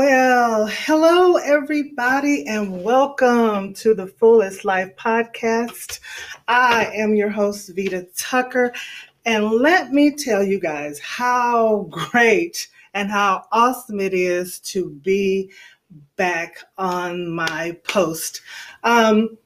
Well, 0.00 0.68
hello, 0.68 1.38
everybody, 1.38 2.46
and 2.46 2.84
welcome 2.84 3.74
to 3.74 3.94
the 3.94 4.06
Fullest 4.06 4.64
Life 4.64 4.94
podcast. 4.94 5.98
I 6.46 6.84
am 6.94 7.16
your 7.16 7.30
host, 7.30 7.72
Vita 7.74 8.06
Tucker, 8.16 8.72
and 9.26 9.50
let 9.50 9.90
me 9.90 10.12
tell 10.12 10.40
you 10.44 10.60
guys 10.60 11.00
how 11.00 11.88
great 11.90 12.68
and 12.94 13.10
how 13.10 13.46
awesome 13.50 13.98
it 13.98 14.14
is 14.14 14.60
to 14.60 14.88
be 14.88 15.50
back 16.14 16.58
on 16.78 17.28
my 17.28 17.76
post. 17.82 18.42
Um, 18.84 19.36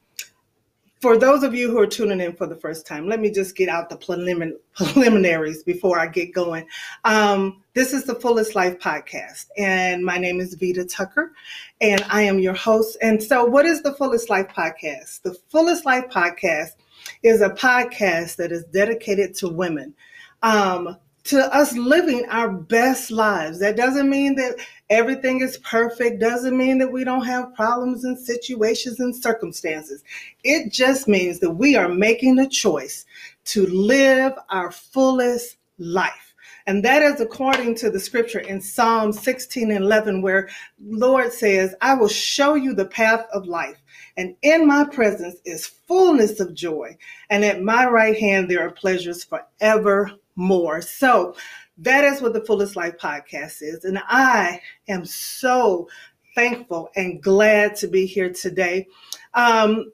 for 1.03 1.17
those 1.17 1.43
of 1.43 1.53
you 1.53 1.69
who 1.69 1.77
are 1.79 1.85
tuning 1.85 2.21
in 2.21 2.33
for 2.33 2.47
the 2.47 2.55
first 2.55 2.87
time, 2.87 3.09
let 3.09 3.19
me 3.19 3.29
just 3.29 3.57
get 3.57 3.67
out 3.67 3.89
the 3.89 3.97
prelimin- 3.97 4.55
preliminaries 4.73 5.61
before 5.61 5.99
I 5.99 6.07
get 6.07 6.33
going. 6.33 6.65
Um, 7.03 7.61
this 7.73 7.91
is 7.91 8.05
the 8.05 8.15
Fullest 8.15 8.55
Life 8.55 8.79
podcast, 8.79 9.47
and 9.57 10.05
my 10.05 10.17
name 10.17 10.39
is 10.39 10.53
Vita 10.53 10.85
Tucker, 10.85 11.33
and 11.81 12.01
I 12.09 12.21
am 12.21 12.39
your 12.39 12.53
host. 12.53 12.97
And 13.01 13.21
so, 13.21 13.43
what 13.43 13.65
is 13.65 13.81
the 13.81 13.93
Fullest 13.95 14.29
Life 14.29 14.47
podcast? 14.47 15.23
The 15.23 15.33
Fullest 15.49 15.85
Life 15.85 16.05
podcast 16.05 16.77
is 17.21 17.41
a 17.41 17.49
podcast 17.49 18.37
that 18.37 18.53
is 18.53 18.63
dedicated 18.71 19.35
to 19.35 19.49
women. 19.49 19.93
Um, 20.41 20.95
to 21.25 21.55
us 21.55 21.75
living 21.77 22.25
our 22.29 22.49
best 22.49 23.09
lives. 23.09 23.59
That 23.59 23.77
doesn't 23.77 24.09
mean 24.09 24.35
that 24.35 24.55
everything 24.89 25.41
is 25.41 25.57
perfect, 25.59 26.19
doesn't 26.19 26.57
mean 26.57 26.77
that 26.79 26.91
we 26.91 27.03
don't 27.03 27.25
have 27.25 27.55
problems 27.55 28.03
and 28.03 28.17
situations 28.17 28.99
and 28.99 29.15
circumstances. 29.15 30.03
It 30.43 30.71
just 30.71 31.07
means 31.07 31.39
that 31.39 31.51
we 31.51 31.75
are 31.75 31.89
making 31.89 32.35
the 32.35 32.47
choice 32.47 33.05
to 33.45 33.65
live 33.67 34.33
our 34.49 34.71
fullest 34.71 35.57
life. 35.77 36.33
And 36.65 36.83
that 36.85 37.01
is 37.01 37.19
according 37.19 37.75
to 37.75 37.89
the 37.89 37.99
scripture 37.99 38.39
in 38.39 38.61
Psalm 38.61 39.11
16 39.11 39.69
and 39.69 39.83
11, 39.83 40.21
where 40.21 40.49
Lord 40.81 41.33
says, 41.33 41.75
I 41.81 41.93
will 41.93 42.07
show 42.07 42.55
you 42.55 42.73
the 42.73 42.85
path 42.85 43.25
of 43.33 43.47
life. 43.47 43.81
And 44.15 44.35
in 44.43 44.65
my 44.65 44.85
presence 44.85 45.35
is 45.45 45.67
fullness 45.67 46.39
of 46.39 46.53
joy. 46.53 46.97
And 47.29 47.43
at 47.43 47.61
my 47.61 47.85
right 47.87 48.17
hand, 48.17 48.49
there 48.49 48.65
are 48.65 48.71
pleasures 48.71 49.25
forever 49.25 50.11
more. 50.35 50.81
So 50.81 51.35
that 51.77 52.03
is 52.03 52.21
what 52.21 52.33
the 52.33 52.45
Fullest 52.45 52.75
Life 52.75 52.97
podcast 52.97 53.61
is. 53.61 53.85
And 53.85 53.99
I 54.07 54.61
am 54.87 55.05
so 55.05 55.87
thankful 56.35 56.89
and 56.95 57.21
glad 57.21 57.75
to 57.77 57.87
be 57.87 58.05
here 58.05 58.31
today. 58.31 58.87
Um, 59.33 59.91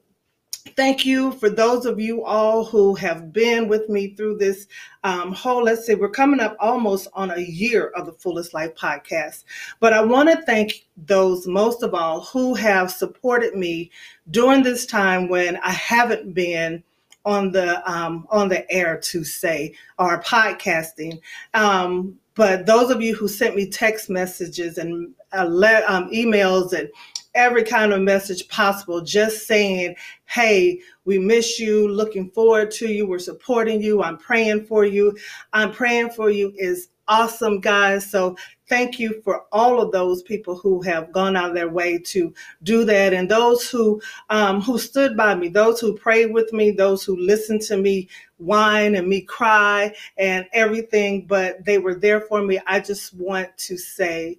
thank 0.76 1.06
you 1.06 1.32
for 1.32 1.48
those 1.48 1.86
of 1.86 1.98
you 1.98 2.22
all 2.22 2.64
who 2.64 2.94
have 2.94 3.32
been 3.32 3.66
with 3.66 3.88
me 3.88 4.14
through 4.14 4.36
this 4.36 4.66
um, 5.04 5.32
whole 5.32 5.62
let's 5.62 5.86
say 5.86 5.94
we're 5.94 6.10
coming 6.10 6.40
up 6.40 6.54
almost 6.60 7.08
on 7.14 7.30
a 7.30 7.40
year 7.40 7.88
of 7.96 8.04
the 8.04 8.12
fullest 8.12 8.52
life 8.52 8.74
podcast 8.74 9.44
but 9.80 9.94
i 9.94 10.02
want 10.02 10.28
to 10.28 10.42
thank 10.42 10.86
those 11.06 11.46
most 11.46 11.82
of 11.82 11.94
all 11.94 12.20
who 12.20 12.54
have 12.54 12.90
supported 12.90 13.54
me 13.54 13.90
during 14.30 14.62
this 14.62 14.84
time 14.84 15.30
when 15.30 15.56
i 15.58 15.72
haven't 15.72 16.34
been 16.34 16.82
on 17.24 17.52
the 17.52 17.90
um, 17.90 18.26
on 18.30 18.48
the 18.48 18.70
air 18.70 18.98
to 18.98 19.24
say 19.24 19.74
or 19.98 20.22
podcasting. 20.22 21.20
Um, 21.54 22.18
but 22.34 22.66
those 22.66 22.90
of 22.90 23.02
you 23.02 23.14
who 23.14 23.28
sent 23.28 23.56
me 23.56 23.68
text 23.68 24.08
messages 24.08 24.78
and 24.78 25.12
uh, 25.32 25.44
let, 25.44 25.88
um, 25.88 26.10
emails 26.10 26.72
and 26.72 26.88
every 27.34 27.62
kind 27.62 27.92
of 27.92 28.00
message 28.00 28.48
possible, 28.48 29.00
just 29.00 29.46
saying, 29.46 29.94
"Hey, 30.26 30.80
we 31.04 31.18
miss 31.18 31.58
you. 31.60 31.88
Looking 31.88 32.30
forward 32.30 32.70
to 32.72 32.88
you. 32.88 33.06
We're 33.06 33.18
supporting 33.18 33.82
you. 33.82 34.02
I'm 34.02 34.16
praying 34.16 34.66
for 34.66 34.84
you. 34.84 35.16
I'm 35.52 35.72
praying 35.72 36.10
for 36.10 36.30
you." 36.30 36.52
Is 36.56 36.88
awesome, 37.10 37.60
guys. 37.60 38.08
So 38.08 38.36
thank 38.68 38.98
you 38.98 39.20
for 39.22 39.44
all 39.52 39.82
of 39.82 39.92
those 39.92 40.22
people 40.22 40.56
who 40.56 40.80
have 40.82 41.12
gone 41.12 41.36
out 41.36 41.50
of 41.50 41.54
their 41.54 41.68
way 41.68 41.98
to 41.98 42.32
do 42.62 42.84
that, 42.84 43.12
and 43.12 43.28
those 43.28 43.68
who 43.68 44.00
um, 44.30 44.62
who 44.62 44.78
stood 44.78 45.16
by 45.16 45.34
me, 45.34 45.48
those 45.48 45.80
who 45.80 45.98
prayed 45.98 46.32
with 46.32 46.52
me, 46.54 46.70
those 46.70 47.04
who 47.04 47.16
listened 47.16 47.60
to 47.62 47.76
me 47.76 48.08
whine 48.38 48.94
and 48.94 49.08
me 49.08 49.20
cry 49.20 49.94
and 50.16 50.46
everything. 50.54 51.26
But 51.26 51.64
they 51.66 51.76
were 51.76 51.96
there 51.96 52.22
for 52.22 52.40
me. 52.40 52.58
I 52.66 52.80
just 52.80 53.12
want 53.14 53.54
to 53.58 53.76
say 53.76 54.38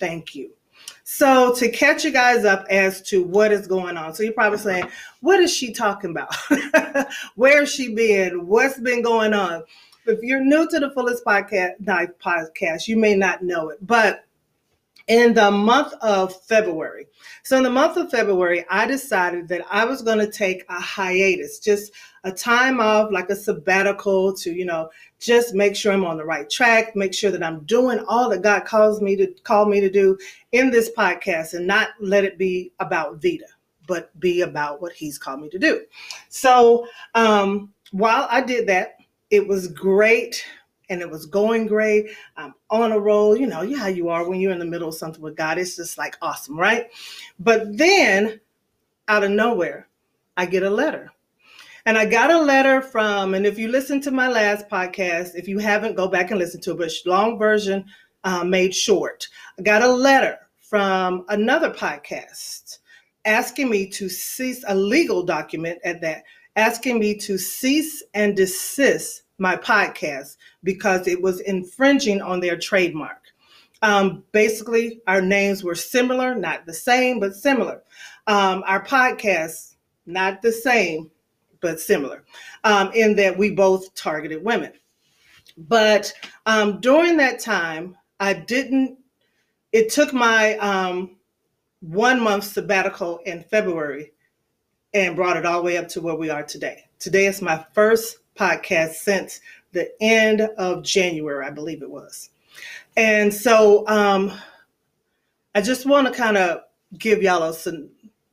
thank 0.00 0.34
you. 0.34 0.50
So 1.02 1.54
to 1.56 1.68
catch 1.68 2.04
you 2.04 2.10
guys 2.10 2.44
up 2.46 2.64
as 2.70 3.02
to 3.02 3.22
what 3.22 3.52
is 3.52 3.66
going 3.66 3.98
on. 3.98 4.14
So 4.14 4.22
you're 4.22 4.32
probably 4.32 4.58
saying, 4.58 4.88
what 5.20 5.38
is 5.38 5.52
she 5.52 5.72
talking 5.72 6.10
about? 6.10 6.34
Where's 7.34 7.70
she 7.70 7.94
been? 7.94 8.46
What's 8.46 8.80
been 8.80 9.02
going 9.02 9.34
on? 9.34 9.64
If 10.06 10.22
you're 10.22 10.44
new 10.44 10.68
to 10.68 10.78
the 10.78 10.90
Fullest 10.90 11.24
Podcast, 11.24 11.82
podcast, 11.84 12.88
you 12.88 12.96
may 12.96 13.14
not 13.14 13.42
know 13.42 13.70
it, 13.70 13.78
but 13.86 14.24
in 15.06 15.34
the 15.34 15.50
month 15.50 15.92
of 16.00 16.34
February. 16.44 17.06
So, 17.42 17.58
in 17.58 17.62
the 17.62 17.70
month 17.70 17.96
of 17.96 18.10
February, 18.10 18.64
I 18.70 18.86
decided 18.86 19.48
that 19.48 19.64
I 19.70 19.84
was 19.84 20.02
going 20.02 20.18
to 20.18 20.30
take 20.30 20.64
a 20.68 20.80
hiatus, 20.80 21.58
just 21.58 21.92
a 22.24 22.32
time 22.32 22.80
off, 22.80 23.12
like 23.12 23.28
a 23.28 23.36
sabbatical 23.36 24.34
to, 24.34 24.52
you 24.52 24.64
know, 24.64 24.90
just 25.20 25.54
make 25.54 25.76
sure 25.76 25.92
I'm 25.92 26.04
on 26.04 26.16
the 26.16 26.24
right 26.24 26.48
track, 26.48 26.96
make 26.96 27.12
sure 27.12 27.30
that 27.30 27.42
I'm 27.42 27.64
doing 27.64 28.02
all 28.08 28.30
that 28.30 28.42
God 28.42 28.64
calls 28.64 29.02
me 29.02 29.16
to 29.16 29.26
call 29.42 29.66
me 29.66 29.80
to 29.80 29.90
do 29.90 30.16
in 30.52 30.70
this 30.70 30.90
podcast 30.96 31.54
and 31.54 31.66
not 31.66 31.90
let 32.00 32.24
it 32.24 32.38
be 32.38 32.72
about 32.80 33.20
Vita, 33.20 33.48
but 33.86 34.18
be 34.20 34.40
about 34.40 34.80
what 34.80 34.92
He's 34.92 35.18
called 35.18 35.40
me 35.40 35.50
to 35.50 35.58
do. 35.58 35.82
So, 36.30 36.86
um, 37.14 37.72
while 37.92 38.26
I 38.30 38.40
did 38.40 38.66
that, 38.68 38.96
it 39.34 39.48
was 39.48 39.68
great 39.68 40.44
and 40.88 41.00
it 41.00 41.10
was 41.10 41.26
going 41.26 41.66
great. 41.66 42.06
I'm 42.36 42.54
on 42.70 42.92
a 42.92 42.98
roll. 42.98 43.36
You 43.36 43.46
know, 43.46 43.62
you 43.62 43.76
how 43.76 43.88
you 43.88 44.08
are 44.08 44.28
when 44.28 44.40
you're 44.40 44.52
in 44.52 44.58
the 44.58 44.64
middle 44.64 44.88
of 44.88 44.94
something 44.94 45.22
with 45.22 45.36
God. 45.36 45.58
It's 45.58 45.76
just 45.76 45.98
like 45.98 46.16
awesome, 46.22 46.58
right? 46.58 46.86
But 47.38 47.76
then 47.76 48.40
out 49.08 49.24
of 49.24 49.30
nowhere, 49.30 49.88
I 50.36 50.46
get 50.46 50.62
a 50.62 50.70
letter. 50.70 51.10
And 51.86 51.98
I 51.98 52.06
got 52.06 52.30
a 52.30 52.40
letter 52.40 52.80
from, 52.80 53.34
and 53.34 53.44
if 53.44 53.58
you 53.58 53.68
listen 53.68 54.00
to 54.02 54.10
my 54.10 54.28
last 54.28 54.68
podcast, 54.70 55.34
if 55.34 55.48
you 55.48 55.58
haven't, 55.58 55.96
go 55.96 56.08
back 56.08 56.30
and 56.30 56.38
listen 56.38 56.60
to 56.62 56.70
it, 56.70 56.78
but 56.78 56.92
long 57.04 57.38
version 57.38 57.84
uh, 58.24 58.42
made 58.42 58.74
short. 58.74 59.28
I 59.58 59.62
got 59.62 59.82
a 59.82 59.88
letter 59.88 60.38
from 60.60 61.26
another 61.28 61.70
podcast 61.70 62.78
asking 63.26 63.68
me 63.68 63.88
to 63.90 64.08
cease 64.08 64.64
a 64.66 64.74
legal 64.74 65.22
document 65.22 65.78
at 65.84 66.00
that 66.00 66.24
asking 66.56 66.98
me 66.98 67.16
to 67.16 67.36
cease 67.36 68.02
and 68.14 68.36
desist 68.36 69.23
my 69.38 69.56
podcast 69.56 70.36
because 70.62 71.06
it 71.06 71.20
was 71.20 71.40
infringing 71.40 72.20
on 72.22 72.40
their 72.40 72.56
trademark. 72.56 73.22
Um, 73.82 74.24
basically, 74.32 75.02
our 75.06 75.20
names 75.20 75.62
were 75.62 75.74
similar, 75.74 76.34
not 76.34 76.64
the 76.64 76.72
same, 76.72 77.20
but 77.20 77.34
similar. 77.34 77.82
Um, 78.26 78.62
our 78.66 78.84
podcast, 78.84 79.74
not 80.06 80.40
the 80.40 80.52
same, 80.52 81.10
but 81.60 81.80
similar, 81.80 82.24
um, 82.64 82.92
in 82.94 83.16
that 83.16 83.36
we 83.36 83.50
both 83.50 83.94
targeted 83.94 84.42
women. 84.42 84.72
But 85.56 86.12
um, 86.46 86.80
during 86.80 87.16
that 87.18 87.40
time, 87.40 87.96
I 88.20 88.32
didn't, 88.32 88.98
it 89.72 89.90
took 89.90 90.12
my 90.12 90.56
um, 90.58 91.16
one 91.80 92.20
month 92.20 92.44
sabbatical 92.44 93.18
in 93.26 93.42
February 93.44 94.12
and 94.94 95.16
brought 95.16 95.36
it 95.36 95.44
all 95.44 95.58
the 95.58 95.64
way 95.64 95.76
up 95.76 95.88
to 95.88 96.00
where 96.00 96.14
we 96.14 96.30
are 96.30 96.42
today. 96.42 96.84
Today 96.98 97.26
is 97.26 97.42
my 97.42 97.64
first 97.74 98.18
podcast 98.38 98.94
since 98.94 99.40
the 99.72 99.90
end 100.00 100.40
of 100.40 100.82
January, 100.82 101.44
I 101.46 101.50
believe 101.50 101.82
it 101.82 101.90
was. 101.90 102.30
And 102.96 103.32
so 103.32 103.86
um, 103.88 104.32
I 105.54 105.60
just 105.60 105.86
want 105.86 106.06
to 106.06 106.12
kind 106.12 106.36
of 106.36 106.60
give 106.98 107.22
y'all 107.22 107.42
a 107.42 107.54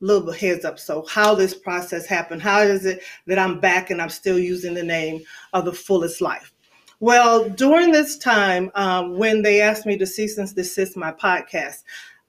little 0.00 0.32
heads 0.32 0.64
up. 0.64 0.78
So, 0.78 1.06
how 1.08 1.34
this 1.34 1.54
process 1.54 2.06
happened, 2.06 2.42
how 2.42 2.60
is 2.60 2.84
it 2.84 3.02
that 3.26 3.38
I'm 3.38 3.60
back 3.60 3.90
and 3.90 4.02
I'm 4.02 4.10
still 4.10 4.38
using 4.38 4.74
the 4.74 4.82
name 4.82 5.22
of 5.52 5.64
the 5.64 5.72
fullest 5.72 6.20
life? 6.20 6.52
Well, 7.00 7.48
during 7.48 7.90
this 7.90 8.16
time, 8.16 8.70
um, 8.74 9.16
when 9.18 9.42
they 9.42 9.60
asked 9.60 9.86
me 9.86 9.96
to 9.98 10.06
cease 10.06 10.38
and 10.38 10.52
desist 10.54 10.96
my 10.96 11.12
podcast, 11.12 11.82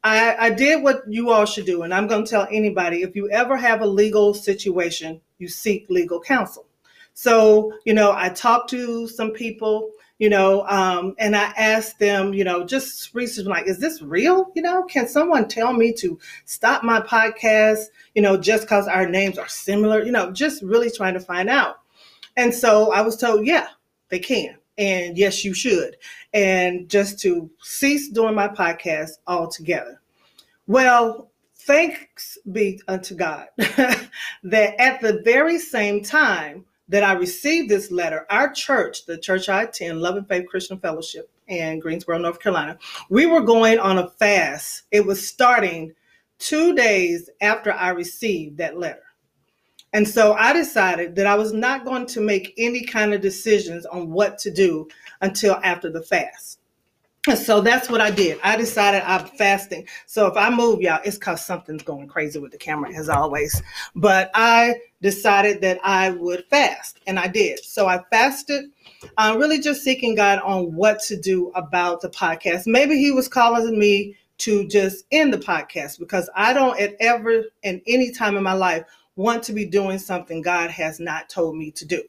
I, 0.04 0.36
I 0.38 0.50
did 0.50 0.84
what 0.84 1.04
you 1.08 1.30
all 1.30 1.46
should 1.46 1.66
do, 1.66 1.84
and 1.84 1.94
I'm 1.94 2.08
going 2.08 2.26
to 2.26 2.30
tell 2.30 2.48
anybody 2.52 3.04
if 3.04 3.16
you 3.16 3.30
ever 3.30 3.56
have 3.56 3.82
a 3.82 3.88
legal 3.88 4.34
situation, 4.34 5.22
you 5.38 5.48
seek 5.48 5.86
legal 5.90 6.20
counsel. 6.20 6.66
So, 7.14 7.74
you 7.86 7.94
know, 7.94 8.14
I 8.16 8.30
talked 8.30 8.70
to 8.72 9.08
some 9.08 9.32
people, 9.32 9.92
you 10.20 10.30
know, 10.30 10.66
um, 10.68 11.16
and 11.20 11.36
I 11.36 11.54
asked 11.58 12.00
them, 12.00 12.34
you 12.34 12.44
know, 12.44 12.66
just 12.66 13.14
research 13.14 13.46
like, 13.46 13.68
is 13.68 13.80
this 13.80 14.02
real? 14.02 14.52
You 14.56 14.62
know, 14.62 14.84
can 14.84 15.08
someone 15.08 15.48
tell 15.48 15.74
me 15.74 15.94
to 15.94 16.20
stop 16.46 16.84
my 16.84 17.02
podcast, 17.02 17.86
you 18.16 18.22
know, 18.22 18.38
just 18.38 18.64
because 18.64 18.88
our 18.88 19.08
names 19.08 19.38
are 19.38 19.48
similar, 19.48 20.04
you 20.04 20.12
know, 20.12 20.32
just 20.32 20.64
really 20.64 20.90
trying 20.90 21.14
to 21.14 21.20
find 21.20 21.50
out. 21.50 21.80
And 22.36 22.54
so 22.54 22.92
I 22.92 23.02
was 23.02 23.18
told, 23.18 23.46
yeah, 23.46 23.68
they 24.10 24.20
can 24.20 24.58
and 24.78 25.18
yes, 25.18 25.46
you 25.46 25.54
should, 25.54 25.98
and 26.34 26.90
just 26.90 27.20
to 27.20 27.50
cease 27.62 28.10
doing 28.10 28.36
my 28.36 28.48
podcast 28.48 29.12
altogether. 29.28 30.02
Well, 30.68 31.32
thanks 31.56 32.38
be 32.52 32.82
unto 32.88 33.16
God 33.16 33.48
that 33.58 34.10
at 34.44 35.02
the 35.02 35.22
very 35.24 35.60
same 35.60 36.04
time 36.04 36.66
that 36.94 37.04
I 37.04 37.14
received 37.14 37.70
this 37.70 37.90
letter, 37.90 38.28
our 38.30 38.54
church, 38.54 39.08
the 39.08 39.18
church 39.18 39.50
I 39.50 39.64
attend, 39.64 40.00
Love 40.00 40.16
and 40.16 40.28
Faith 40.28 40.46
Christian 40.48 40.78
Fellowship, 40.78 41.28
in 41.48 41.80
Greensboro, 41.80 42.20
North 42.20 42.40
Carolina. 42.40 42.78
We 43.10 43.26
were 43.26 43.42
going 43.42 43.80
on 43.80 43.98
a 43.98 44.12
fast. 44.12 44.84
It 44.92 45.04
was 45.04 45.28
starting 45.28 45.96
two 46.38 46.76
days 46.76 47.32
after 47.42 47.72
I 47.72 47.90
received 47.90 48.60
that 48.60 48.78
letter. 48.78 49.02
And 49.92 50.08
so 50.08 50.34
I 50.34 50.54
decided 50.54 51.16
that 51.16 51.26
I 51.26 51.34
was 51.34 51.52
not 51.52 51.84
going 51.84 52.06
to 52.06 52.22
make 52.22 52.54
any 52.60 52.84
kind 52.84 53.12
of 53.12 53.22
decisions 53.22 53.88
on 53.88 54.12
what 54.12 54.38
to 54.40 54.52
do 54.52 54.88
until 55.20 55.56
after 55.64 55.90
the 55.90 56.04
fast. 56.04 56.60
So 57.36 57.62
that's 57.62 57.90
what 57.90 58.02
I 58.02 58.12
did. 58.12 58.38
I 58.44 58.58
decided 58.58 59.02
I'm 59.06 59.26
fasting. 59.26 59.88
So 60.08 60.28
if 60.28 60.36
I 60.36 60.50
move, 60.50 60.82
y'all, 60.82 61.00
it's 61.06 61.18
because 61.18 61.46
something's 61.46 61.82
going 61.82 62.10
crazy 62.10 62.38
with 62.38 62.52
the 62.52 62.58
camera, 62.58 62.94
as 62.94 63.08
always. 63.08 63.62
But 63.96 64.30
I 64.34 64.76
decided 65.02 65.62
that 65.62 65.80
I 65.86 66.10
would 66.10 66.44
fast, 66.50 67.00
and 67.08 67.18
I 67.18 67.28
did. 67.28 67.64
So 67.64 67.88
I 67.88 68.02
fasted, 68.12 68.66
uh, 69.18 69.38
really 69.40 69.62
just 69.62 69.84
seeking 69.84 70.16
God 70.16 70.40
on 70.40 70.76
what 70.76 71.00
to 71.04 71.16
do 71.16 71.50
about 71.56 72.02
the 72.02 72.10
podcast. 72.10 72.64
Maybe 72.66 72.98
He 72.98 73.12
was 73.12 73.30
calling 73.30 73.80
me 73.80 74.18
to 74.40 74.68
just 74.68 75.06
end 75.14 75.34
the 75.34 75.38
podcast 75.38 76.00
because 76.00 76.30
I 76.36 76.52
don't 76.52 76.78
at 76.78 76.96
ever 77.00 77.46
in 77.62 77.82
any 77.88 78.12
time 78.12 78.36
in 78.36 78.44
my 78.44 78.54
life 78.54 78.84
want 79.16 79.44
to 79.44 79.54
be 79.54 79.66
doing 79.66 80.00
something 80.00 80.42
God 80.42 80.70
has 80.72 81.00
not 81.00 81.30
told 81.30 81.56
me 81.56 81.72
to 81.72 81.86
do 81.86 82.04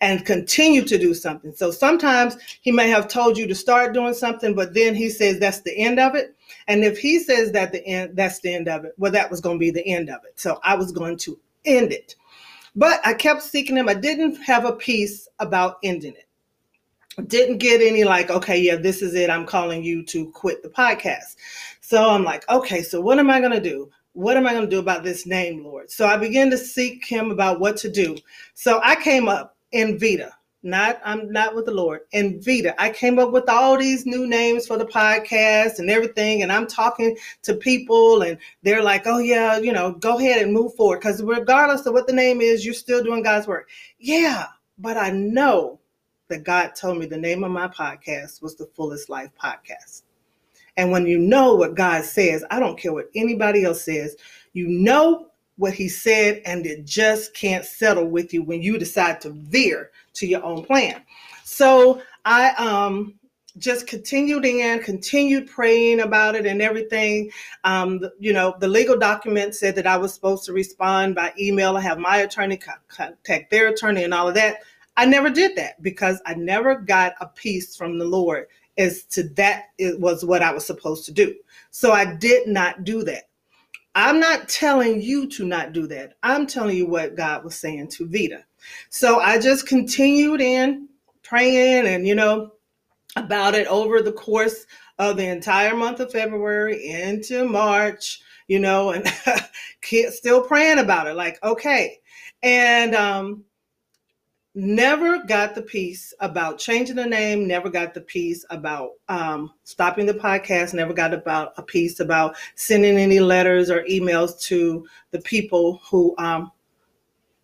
and 0.00 0.26
continue 0.26 0.84
to 0.84 0.98
do 0.98 1.14
something. 1.14 1.52
So 1.52 1.70
sometimes 1.70 2.36
he 2.60 2.72
may 2.72 2.88
have 2.88 3.08
told 3.08 3.38
you 3.38 3.46
to 3.46 3.54
start 3.54 3.94
doing 3.94 4.14
something, 4.14 4.54
but 4.54 4.74
then 4.74 4.94
he 4.94 5.08
says 5.08 5.38
that's 5.38 5.60
the 5.60 5.76
end 5.76 5.98
of 5.98 6.14
it. 6.14 6.34
And 6.68 6.84
if 6.84 6.98
he 6.98 7.18
says 7.18 7.52
that 7.52 7.72
the 7.72 7.84
end, 7.86 8.16
that's 8.16 8.40
the 8.40 8.52
end 8.52 8.68
of 8.68 8.84
it, 8.84 8.92
well, 8.98 9.12
that 9.12 9.30
was 9.30 9.40
going 9.40 9.56
to 9.56 9.60
be 9.60 9.70
the 9.70 9.86
end 9.86 10.10
of 10.10 10.20
it. 10.24 10.38
So 10.38 10.60
I 10.62 10.74
was 10.74 10.92
going 10.92 11.16
to 11.18 11.38
end 11.64 11.92
it. 11.92 12.16
But 12.76 13.00
I 13.04 13.14
kept 13.14 13.42
seeking 13.42 13.76
him. 13.76 13.88
I 13.88 13.94
didn't 13.94 14.36
have 14.42 14.64
a 14.64 14.72
peace 14.72 15.28
about 15.38 15.78
ending 15.82 16.14
it. 16.14 17.28
Didn't 17.28 17.58
get 17.58 17.82
any 17.82 18.04
like, 18.04 18.30
okay, 18.30 18.58
yeah, 18.58 18.76
this 18.76 19.02
is 19.02 19.14
it. 19.14 19.30
I'm 19.30 19.44
calling 19.44 19.82
you 19.82 20.04
to 20.06 20.30
quit 20.30 20.62
the 20.62 20.68
podcast. 20.68 21.36
So 21.80 22.08
I'm 22.08 22.22
like, 22.22 22.48
okay, 22.48 22.82
so 22.82 23.00
what 23.00 23.18
am 23.18 23.30
I 23.30 23.40
going 23.40 23.52
to 23.52 23.60
do? 23.60 23.90
What 24.20 24.36
am 24.36 24.46
I 24.46 24.52
going 24.52 24.64
to 24.64 24.70
do 24.70 24.78
about 24.78 25.02
this 25.02 25.26
name, 25.26 25.64
Lord? 25.64 25.90
So 25.90 26.06
I 26.06 26.16
began 26.16 26.50
to 26.50 26.58
seek 26.58 27.06
him 27.06 27.30
about 27.30 27.58
what 27.58 27.76
to 27.78 27.90
do. 27.90 28.18
So 28.54 28.80
I 28.84 28.96
came 28.96 29.28
up 29.28 29.56
in 29.72 29.98
Vita, 29.98 30.32
not 30.62 31.00
I'm 31.04 31.32
not 31.32 31.54
with 31.54 31.64
the 31.64 31.72
Lord, 31.72 32.00
in 32.12 32.40
Vita. 32.42 32.78
I 32.80 32.90
came 32.90 33.18
up 33.18 33.30
with 33.30 33.48
all 33.48 33.78
these 33.78 34.04
new 34.04 34.26
names 34.26 34.66
for 34.66 34.76
the 34.76 34.84
podcast 34.84 35.78
and 35.78 35.88
everything. 35.88 36.42
And 36.42 36.52
I'm 36.52 36.66
talking 36.66 37.16
to 37.44 37.54
people 37.54 38.20
and 38.22 38.36
they're 38.62 38.82
like, 38.82 39.06
oh, 39.06 39.18
yeah, 39.18 39.58
you 39.58 39.72
know, 39.72 39.92
go 39.92 40.18
ahead 40.18 40.42
and 40.42 40.52
move 40.52 40.74
forward. 40.74 40.98
Because 40.98 41.22
regardless 41.22 41.86
of 41.86 41.94
what 41.94 42.06
the 42.06 42.12
name 42.12 42.42
is, 42.42 42.64
you're 42.64 42.74
still 42.74 43.02
doing 43.02 43.22
God's 43.22 43.46
work. 43.46 43.70
Yeah, 43.98 44.46
but 44.76 44.98
I 44.98 45.10
know 45.10 45.80
that 46.28 46.44
God 46.44 46.74
told 46.76 46.98
me 46.98 47.06
the 47.06 47.16
name 47.16 47.42
of 47.42 47.50
my 47.50 47.68
podcast 47.68 48.42
was 48.42 48.54
the 48.56 48.66
Fullest 48.76 49.08
Life 49.08 49.30
Podcast. 49.42 50.02
And 50.76 50.90
when 50.90 51.06
you 51.06 51.18
know 51.18 51.54
what 51.54 51.74
God 51.74 52.04
says, 52.04 52.44
I 52.50 52.60
don't 52.60 52.78
care 52.78 52.92
what 52.92 53.10
anybody 53.14 53.64
else 53.64 53.84
says, 53.84 54.16
you 54.52 54.66
know 54.68 55.26
what 55.56 55.74
he 55.74 55.88
said, 55.88 56.40
and 56.46 56.64
it 56.64 56.86
just 56.86 57.34
can't 57.34 57.64
settle 57.64 58.06
with 58.06 58.32
you 58.32 58.42
when 58.42 58.62
you 58.62 58.78
decide 58.78 59.20
to 59.20 59.30
veer 59.30 59.90
to 60.14 60.26
your 60.26 60.42
own 60.42 60.64
plan. 60.64 61.02
So 61.44 62.02
I 62.24 62.50
um 62.52 63.14
just 63.58 63.86
continued 63.86 64.44
in, 64.46 64.80
continued 64.80 65.48
praying 65.48 66.00
about 66.00 66.34
it 66.34 66.46
and 66.46 66.62
everything. 66.62 67.30
Um, 67.64 68.00
you 68.18 68.32
know, 68.32 68.54
the 68.60 68.68
legal 68.68 68.96
document 68.98 69.54
said 69.54 69.74
that 69.76 69.86
I 69.86 69.96
was 69.96 70.14
supposed 70.14 70.44
to 70.44 70.52
respond 70.52 71.14
by 71.14 71.32
email 71.38 71.76
and 71.76 71.84
have 71.84 71.98
my 71.98 72.18
attorney 72.18 72.58
contact 72.88 73.50
their 73.50 73.68
attorney 73.68 74.04
and 74.04 74.14
all 74.14 74.28
of 74.28 74.34
that. 74.34 74.58
I 74.96 75.04
never 75.04 75.30
did 75.30 75.56
that 75.56 75.82
because 75.82 76.20
I 76.26 76.34
never 76.34 76.76
got 76.76 77.14
a 77.20 77.26
peace 77.26 77.76
from 77.76 77.98
the 77.98 78.04
Lord 78.04 78.46
as 78.78 79.04
to 79.04 79.24
that 79.34 79.64
it 79.78 80.00
was 80.00 80.24
what 80.24 80.42
I 80.42 80.52
was 80.52 80.64
supposed 80.64 81.04
to 81.06 81.12
do. 81.12 81.34
So 81.70 81.92
I 81.92 82.14
did 82.16 82.48
not 82.48 82.84
do 82.84 83.02
that. 83.04 83.24
I'm 83.94 84.20
not 84.20 84.48
telling 84.48 85.02
you 85.02 85.28
to 85.30 85.44
not 85.44 85.72
do 85.72 85.86
that. 85.88 86.14
I'm 86.22 86.46
telling 86.46 86.76
you 86.76 86.86
what 86.86 87.16
God 87.16 87.44
was 87.44 87.56
saying 87.56 87.88
to 87.88 88.06
Vita. 88.06 88.44
So 88.88 89.18
I 89.18 89.38
just 89.38 89.66
continued 89.66 90.40
in 90.40 90.88
praying 91.22 91.86
and, 91.86 92.06
you 92.06 92.14
know, 92.14 92.52
about 93.16 93.54
it 93.54 93.66
over 93.66 94.00
the 94.00 94.12
course 94.12 94.66
of 94.98 95.16
the 95.16 95.26
entire 95.26 95.74
month 95.74 95.98
of 95.98 96.12
February 96.12 96.86
into 96.86 97.44
March, 97.44 98.20
you 98.46 98.60
know, 98.60 98.90
and 98.90 99.08
still 100.12 100.42
praying 100.42 100.78
about 100.78 101.08
it. 101.08 101.14
Like, 101.14 101.42
okay. 101.42 101.98
And 102.42 102.94
um, 102.94 103.44
never 104.54 105.22
got 105.24 105.54
the 105.54 105.62
peace 105.62 106.12
about 106.18 106.58
changing 106.58 106.96
the 106.96 107.06
name 107.06 107.46
never 107.46 107.70
got 107.70 107.94
the 107.94 108.00
peace 108.00 108.44
about 108.50 108.92
um, 109.08 109.52
stopping 109.62 110.06
the 110.06 110.14
podcast 110.14 110.74
never 110.74 110.92
got 110.92 111.14
about 111.14 111.52
a 111.56 111.62
peace 111.62 112.00
about 112.00 112.34
sending 112.56 112.96
any 112.96 113.20
letters 113.20 113.70
or 113.70 113.84
emails 113.84 114.40
to 114.40 114.84
the 115.12 115.20
people 115.20 115.80
who 115.88 116.14
um, 116.18 116.50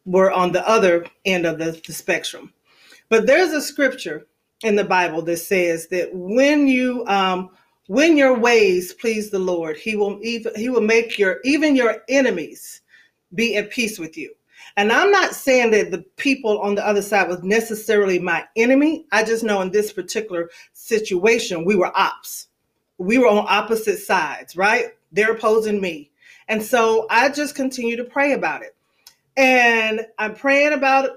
were 0.04 0.32
on 0.32 0.50
the 0.50 0.66
other 0.68 1.06
end 1.24 1.46
of 1.46 1.58
the, 1.58 1.80
the 1.86 1.92
spectrum. 1.92 2.52
But 3.08 3.26
there's 3.26 3.52
a 3.52 3.62
scripture 3.62 4.26
in 4.62 4.74
the 4.74 4.84
bible 4.84 5.22
that 5.22 5.36
says 5.36 5.86
that 5.88 6.08
when 6.12 6.66
you 6.66 7.06
um, 7.06 7.50
when 7.88 8.16
your 8.16 8.36
ways 8.36 8.94
please 8.94 9.30
the 9.30 9.38
lord 9.38 9.76
he 9.76 9.94
will 9.94 10.18
even 10.22 10.52
he 10.56 10.70
will 10.70 10.80
make 10.80 11.18
your 11.18 11.40
even 11.44 11.76
your 11.76 12.02
enemies 12.08 12.80
be 13.34 13.56
at 13.56 13.70
peace 13.70 13.98
with 13.98 14.16
you 14.16 14.34
and 14.76 14.92
I'm 14.92 15.10
not 15.10 15.34
saying 15.34 15.70
that 15.70 15.90
the 15.90 16.04
people 16.16 16.60
on 16.60 16.74
the 16.74 16.86
other 16.86 17.02
side 17.02 17.28
was 17.28 17.42
necessarily 17.42 18.18
my 18.18 18.44
enemy. 18.56 19.06
I 19.12 19.24
just 19.24 19.44
know 19.44 19.60
in 19.62 19.70
this 19.70 19.92
particular 19.92 20.50
situation, 20.72 21.64
we 21.64 21.76
were 21.76 21.96
ops. 21.96 22.48
We 22.98 23.18
were 23.18 23.28
on 23.28 23.46
opposite 23.48 23.98
sides, 23.98 24.56
right? 24.56 24.86
They're 25.12 25.32
opposing 25.32 25.80
me. 25.80 26.10
And 26.48 26.62
so 26.62 27.06
I 27.10 27.28
just 27.28 27.54
continue 27.54 27.96
to 27.96 28.04
pray 28.04 28.32
about 28.32 28.62
it. 28.62 28.74
And 29.36 30.06
I'm 30.18 30.34
praying 30.34 30.72
about 30.72 31.06
it, 31.06 31.12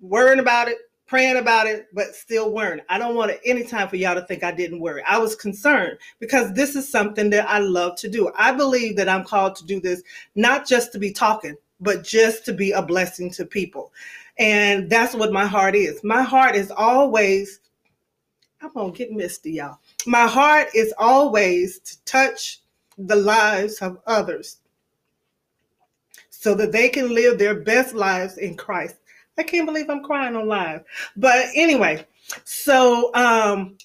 worrying 0.00 0.40
about 0.40 0.68
it, 0.68 0.78
praying 1.06 1.36
about 1.36 1.66
it, 1.66 1.88
but 1.92 2.14
still 2.14 2.52
worrying. 2.52 2.80
I 2.88 2.96
don't 2.96 3.16
want 3.16 3.32
any 3.44 3.64
time 3.64 3.88
for 3.88 3.96
y'all 3.96 4.14
to 4.14 4.22
think 4.22 4.44
I 4.44 4.52
didn't 4.52 4.80
worry. 4.80 5.02
I 5.02 5.18
was 5.18 5.34
concerned 5.34 5.98
because 6.20 6.52
this 6.52 6.76
is 6.76 6.88
something 6.88 7.30
that 7.30 7.48
I 7.48 7.58
love 7.58 7.96
to 7.96 8.08
do. 8.08 8.30
I 8.36 8.52
believe 8.52 8.96
that 8.96 9.08
I'm 9.08 9.24
called 9.24 9.56
to 9.56 9.66
do 9.66 9.80
this 9.80 10.02
not 10.36 10.68
just 10.68 10.92
to 10.92 11.00
be 11.00 11.12
talking, 11.12 11.56
but 11.80 12.04
just 12.04 12.44
to 12.46 12.52
be 12.52 12.72
a 12.72 12.82
blessing 12.82 13.30
to 13.32 13.44
people. 13.44 13.92
And 14.38 14.88
that's 14.88 15.14
what 15.14 15.32
my 15.32 15.46
heart 15.46 15.74
is. 15.74 16.02
My 16.04 16.22
heart 16.22 16.54
is 16.56 16.70
always, 16.70 17.60
I'm 18.60 18.72
gonna 18.72 18.92
get 18.92 19.12
misty, 19.12 19.52
y'all. 19.52 19.78
My 20.06 20.26
heart 20.26 20.68
is 20.74 20.94
always 20.98 21.78
to 21.80 22.04
touch 22.04 22.60
the 22.98 23.16
lives 23.16 23.78
of 23.78 23.98
others 24.06 24.58
so 26.30 26.54
that 26.54 26.72
they 26.72 26.88
can 26.88 27.14
live 27.14 27.38
their 27.38 27.54
best 27.54 27.94
lives 27.94 28.38
in 28.38 28.56
Christ. 28.56 28.96
I 29.38 29.42
can't 29.42 29.66
believe 29.66 29.88
I'm 29.88 30.02
crying 30.02 30.36
on 30.36 30.48
live. 30.48 30.84
But 31.16 31.46
anyway, 31.54 32.06
so 32.44 33.12
um 33.14 33.76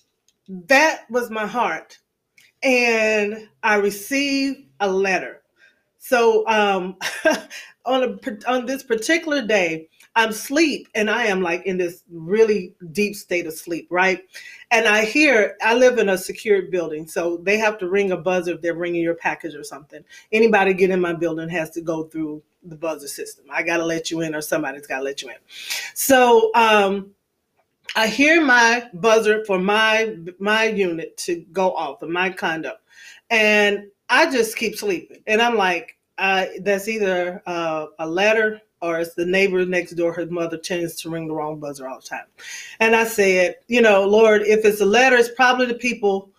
that 0.48 1.06
was 1.10 1.30
my 1.30 1.46
heart. 1.46 1.98
And 2.64 3.50
I 3.64 3.76
received 3.76 4.64
a 4.80 4.90
letter. 4.90 5.42
So 6.08 6.48
um 6.48 6.98
on 7.86 8.04
a 8.04 8.48
on 8.48 8.68
this 8.68 8.84
particular 8.84 9.42
day, 9.42 9.90
I'm 10.16 10.30
asleep 10.30 10.88
and 10.94 11.10
I 11.10 11.26
am 11.26 11.42
like 11.42 11.66
in 11.66 11.80
this 11.80 12.04
really 12.12 12.76
deep 12.92 13.16
state 13.16 13.48
of 13.48 13.54
sleep, 13.54 13.88
right? 13.90 14.22
And 14.70 14.88
I 14.88 15.04
hear 15.06 15.56
I 15.64 15.74
live 15.74 15.98
in 15.98 16.10
a 16.10 16.18
secured 16.18 16.70
building, 16.70 17.08
so 17.08 17.38
they 17.38 17.58
have 17.58 17.80
to 17.80 17.90
ring 17.90 18.12
a 18.12 18.18
buzzer 18.18 18.54
if 18.54 18.62
they're 18.62 18.76
bringing 18.76 19.02
your 19.02 19.16
package 19.16 19.56
or 19.56 19.64
something. 19.64 20.04
Anybody 20.32 20.76
get 20.76 20.92
in 20.92 21.02
my 21.02 21.14
building 21.14 21.50
has 21.50 21.72
to 21.72 21.82
go 21.82 22.04
through 22.04 22.44
the 22.62 22.76
buzzer 22.76 23.08
system. 23.08 23.46
I 23.52 23.64
got 23.64 23.78
to 23.78 23.86
let 23.86 24.12
you 24.12 24.22
in, 24.22 24.36
or 24.36 24.42
somebody's 24.42 24.86
got 24.86 25.00
to 25.00 25.04
let 25.04 25.24
you 25.24 25.30
in. 25.30 25.36
So 25.96 26.52
um, 26.54 27.16
I 27.96 28.06
hear 28.06 28.46
my 28.46 28.90
buzzer 28.94 29.44
for 29.46 29.58
my 29.58 30.16
my 30.38 30.66
unit 30.66 31.18
to 31.26 31.44
go 31.52 31.76
off 31.76 32.04
in 32.04 32.12
my 32.12 32.30
condo, 32.30 32.74
and 33.32 33.86
I 34.10 34.32
just 34.32 34.58
keep 34.58 34.76
sleeping, 34.76 35.22
and 35.28 35.42
I'm 35.42 35.56
like 35.56 35.96
uh, 36.18 36.46
that's 36.62 36.88
either 36.88 37.42
uh, 37.46 37.88
a 38.00 38.08
letter 38.08 38.62
or 38.82 39.00
it's 39.00 39.16
the 39.16 39.26
neighbor 39.26 39.66
next 39.66 39.94
door. 39.94 40.14
Her 40.14 40.26
mother 40.28 40.58
tends 40.58 40.96
to 41.02 41.10
ring 41.10 41.28
the 41.28 41.34
wrong 41.34 41.60
buzzer 41.60 41.88
all 41.88 42.00
the 42.00 42.06
time. 42.06 42.26
And 42.80 42.96
I 42.96 43.06
said, 43.06 43.56
you 43.68 43.82
know, 43.82 44.06
Lord, 44.06 44.44
if 44.44 44.64
it's 44.64 44.82
a 44.82 44.86
letter, 44.86 45.16
it's 45.16 45.32
probably 45.36 45.66
the 45.66 45.76
people 45.76 46.30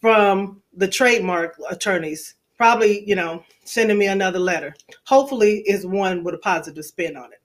from 0.00 0.62
the 0.74 0.88
trademark 0.88 1.56
attorneys, 1.68 2.36
probably, 2.56 3.06
you 3.08 3.14
know, 3.14 3.44
sending 3.64 3.98
me 3.98 4.06
another 4.06 4.38
letter. 4.38 4.74
Hopefully, 5.04 5.62
it's 5.66 5.84
one 5.84 6.24
with 6.24 6.34
a 6.34 6.38
positive 6.38 6.84
spin 6.84 7.16
on 7.16 7.32
it. 7.32 7.40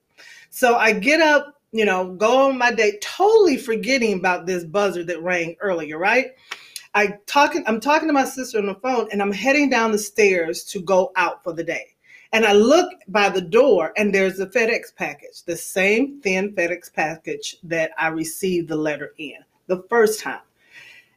So 0.50 0.76
I 0.76 0.92
get 0.92 1.20
up, 1.20 1.60
you 1.72 1.84
know, 1.84 2.14
go 2.14 2.48
on 2.48 2.56
my 2.56 2.72
day, 2.72 2.98
totally 3.02 3.58
forgetting 3.58 4.14
about 4.14 4.46
this 4.46 4.64
buzzer 4.64 5.04
that 5.04 5.22
rang 5.22 5.56
earlier, 5.60 5.98
right? 5.98 6.28
I 6.96 7.18
talking 7.26 7.62
I'm 7.66 7.78
talking 7.78 8.08
to 8.08 8.14
my 8.14 8.24
sister 8.24 8.58
on 8.58 8.64
the 8.64 8.74
phone 8.76 9.08
and 9.12 9.20
I'm 9.20 9.30
heading 9.30 9.68
down 9.68 9.92
the 9.92 9.98
stairs 9.98 10.64
to 10.64 10.80
go 10.80 11.12
out 11.14 11.44
for 11.44 11.52
the 11.52 11.62
day. 11.62 11.94
And 12.32 12.46
I 12.46 12.54
look 12.54 12.90
by 13.06 13.28
the 13.28 13.42
door 13.42 13.92
and 13.98 14.14
there's 14.14 14.40
a 14.40 14.46
FedEx 14.46 14.96
package, 14.96 15.42
the 15.44 15.58
same 15.58 16.22
thin 16.22 16.54
FedEx 16.54 16.90
package 16.90 17.58
that 17.64 17.90
I 17.98 18.08
received 18.08 18.68
the 18.68 18.76
letter 18.76 19.12
in 19.18 19.36
the 19.66 19.84
first 19.90 20.20
time. 20.20 20.40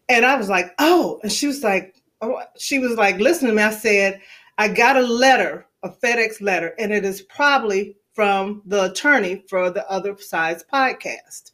And 0.09 0.25
I 0.25 0.35
was 0.35 0.49
like, 0.49 0.75
oh, 0.79 1.21
and 1.23 1.31
she 1.31 1.47
was 1.47 1.63
like, 1.63 1.95
oh, 2.19 2.41
she 2.57 2.79
was 2.79 2.97
like, 2.97 3.17
listen 3.17 3.47
to 3.47 3.53
me. 3.53 3.63
I 3.63 3.71
said, 3.71 4.19
I 4.57 4.67
got 4.67 4.97
a 4.97 5.01
letter, 5.01 5.65
a 5.83 5.89
FedEx 5.89 6.41
letter, 6.41 6.75
and 6.77 6.91
it 6.91 7.05
is 7.05 7.21
probably 7.21 7.95
from 8.11 8.63
the 8.65 8.91
attorney 8.91 9.45
for 9.47 9.69
the 9.69 9.89
other 9.89 10.17
side's 10.17 10.65
podcast. 10.71 11.51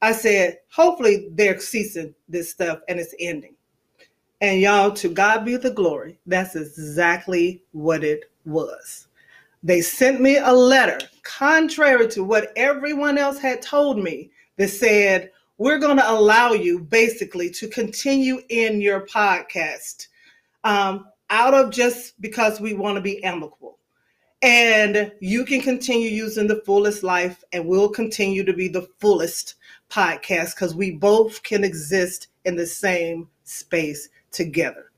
I 0.00 0.12
said, 0.12 0.58
hopefully 0.72 1.28
they're 1.32 1.60
ceasing 1.60 2.14
this 2.28 2.50
stuff 2.50 2.78
and 2.88 2.98
it's 2.98 3.14
ending. 3.20 3.56
And 4.40 4.60
y'all, 4.60 4.92
to 4.92 5.08
God 5.08 5.44
be 5.44 5.56
the 5.56 5.70
glory. 5.70 6.18
That's 6.26 6.54
exactly 6.54 7.62
what 7.72 8.04
it 8.04 8.30
was. 8.44 9.08
They 9.64 9.80
sent 9.80 10.20
me 10.20 10.36
a 10.36 10.52
letter, 10.52 11.00
contrary 11.24 12.06
to 12.08 12.22
what 12.22 12.52
everyone 12.54 13.18
else 13.18 13.38
had 13.38 13.60
told 13.60 13.98
me, 13.98 14.30
that 14.56 14.68
said, 14.68 15.32
we're 15.58 15.78
going 15.78 15.96
to 15.96 16.10
allow 16.10 16.52
you 16.52 16.78
basically 16.78 17.50
to 17.50 17.66
continue 17.66 18.40
in 18.48 18.80
your 18.80 19.06
podcast 19.06 20.06
um, 20.62 21.06
out 21.30 21.54
of 21.54 21.70
just 21.70 22.20
because 22.20 22.60
we 22.60 22.74
want 22.74 22.94
to 22.94 23.00
be 23.00 23.22
amicable. 23.24 23.78
And 24.42 25.10
you 25.20 25.44
can 25.44 25.60
continue 25.60 26.10
using 26.10 26.46
the 26.46 26.62
fullest 26.64 27.02
life, 27.02 27.42
and 27.52 27.66
we'll 27.66 27.88
continue 27.88 28.44
to 28.44 28.52
be 28.52 28.68
the 28.68 28.88
fullest 29.00 29.56
podcast 29.90 30.54
because 30.54 30.76
we 30.76 30.92
both 30.92 31.42
can 31.42 31.64
exist 31.64 32.28
in 32.44 32.54
the 32.54 32.66
same 32.66 33.28
space 33.42 34.08
together. 34.30 34.90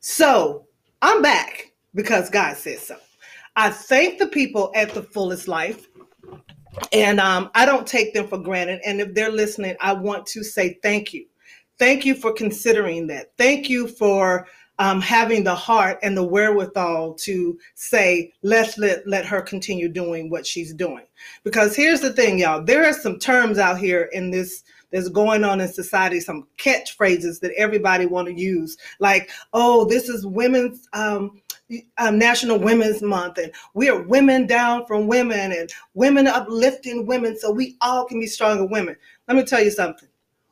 So 0.00 0.66
I'm 1.02 1.22
back 1.22 1.72
because 1.94 2.30
God 2.30 2.56
says 2.56 2.86
so. 2.86 2.96
I 3.56 3.70
thank 3.70 4.18
the 4.18 4.26
people 4.26 4.72
at 4.74 4.90
the 4.94 5.02
fullest 5.02 5.48
life. 5.48 5.86
And 6.92 7.20
um, 7.20 7.50
I 7.54 7.66
don't 7.66 7.86
take 7.86 8.14
them 8.14 8.26
for 8.26 8.38
granted. 8.38 8.80
And 8.84 9.00
if 9.00 9.14
they're 9.14 9.30
listening, 9.30 9.76
I 9.80 9.92
want 9.92 10.26
to 10.26 10.42
say 10.42 10.78
thank 10.82 11.12
you. 11.12 11.26
Thank 11.78 12.04
you 12.04 12.14
for 12.14 12.32
considering 12.32 13.06
that. 13.08 13.32
Thank 13.38 13.68
you 13.68 13.88
for 13.88 14.46
um, 14.78 15.00
having 15.00 15.44
the 15.44 15.54
heart 15.54 15.98
and 16.02 16.16
the 16.16 16.24
wherewithal 16.24 17.14
to 17.14 17.58
say, 17.74 18.32
let's 18.42 18.76
let, 18.76 19.06
let 19.06 19.24
her 19.24 19.40
continue 19.40 19.88
doing 19.88 20.30
what 20.30 20.46
she's 20.46 20.74
doing. 20.74 21.04
Because 21.44 21.76
here's 21.76 22.00
the 22.00 22.12
thing, 22.12 22.38
y'all, 22.38 22.62
there 22.62 22.84
are 22.84 22.92
some 22.92 23.18
terms 23.18 23.58
out 23.58 23.78
here 23.78 24.10
in 24.12 24.30
this 24.30 24.64
that's 24.90 25.08
going 25.08 25.42
on 25.42 25.60
in 25.60 25.68
society, 25.68 26.20
some 26.20 26.46
catchphrases 26.56 27.40
that 27.40 27.52
everybody 27.56 28.06
want 28.06 28.28
to 28.28 28.34
use, 28.34 28.76
like, 29.00 29.28
oh, 29.52 29.84
this 29.84 30.08
is 30.08 30.24
women's 30.24 30.88
um, 30.92 31.40
um, 31.98 32.18
National 32.18 32.58
Women's 32.58 33.02
Month, 33.02 33.38
and 33.38 33.50
we 33.74 33.88
are 33.88 34.02
women 34.02 34.46
down 34.46 34.86
from 34.86 35.08
women 35.08 35.52
and 35.52 35.72
women 35.94 36.26
uplifting 36.26 37.06
women 37.06 37.36
so 37.36 37.50
we 37.50 37.76
all 37.80 38.04
can 38.04 38.20
be 38.20 38.26
stronger 38.26 38.66
women. 38.66 38.96
Let 39.26 39.36
me 39.36 39.44
tell 39.44 39.62
you 39.62 39.70
something. 39.70 40.08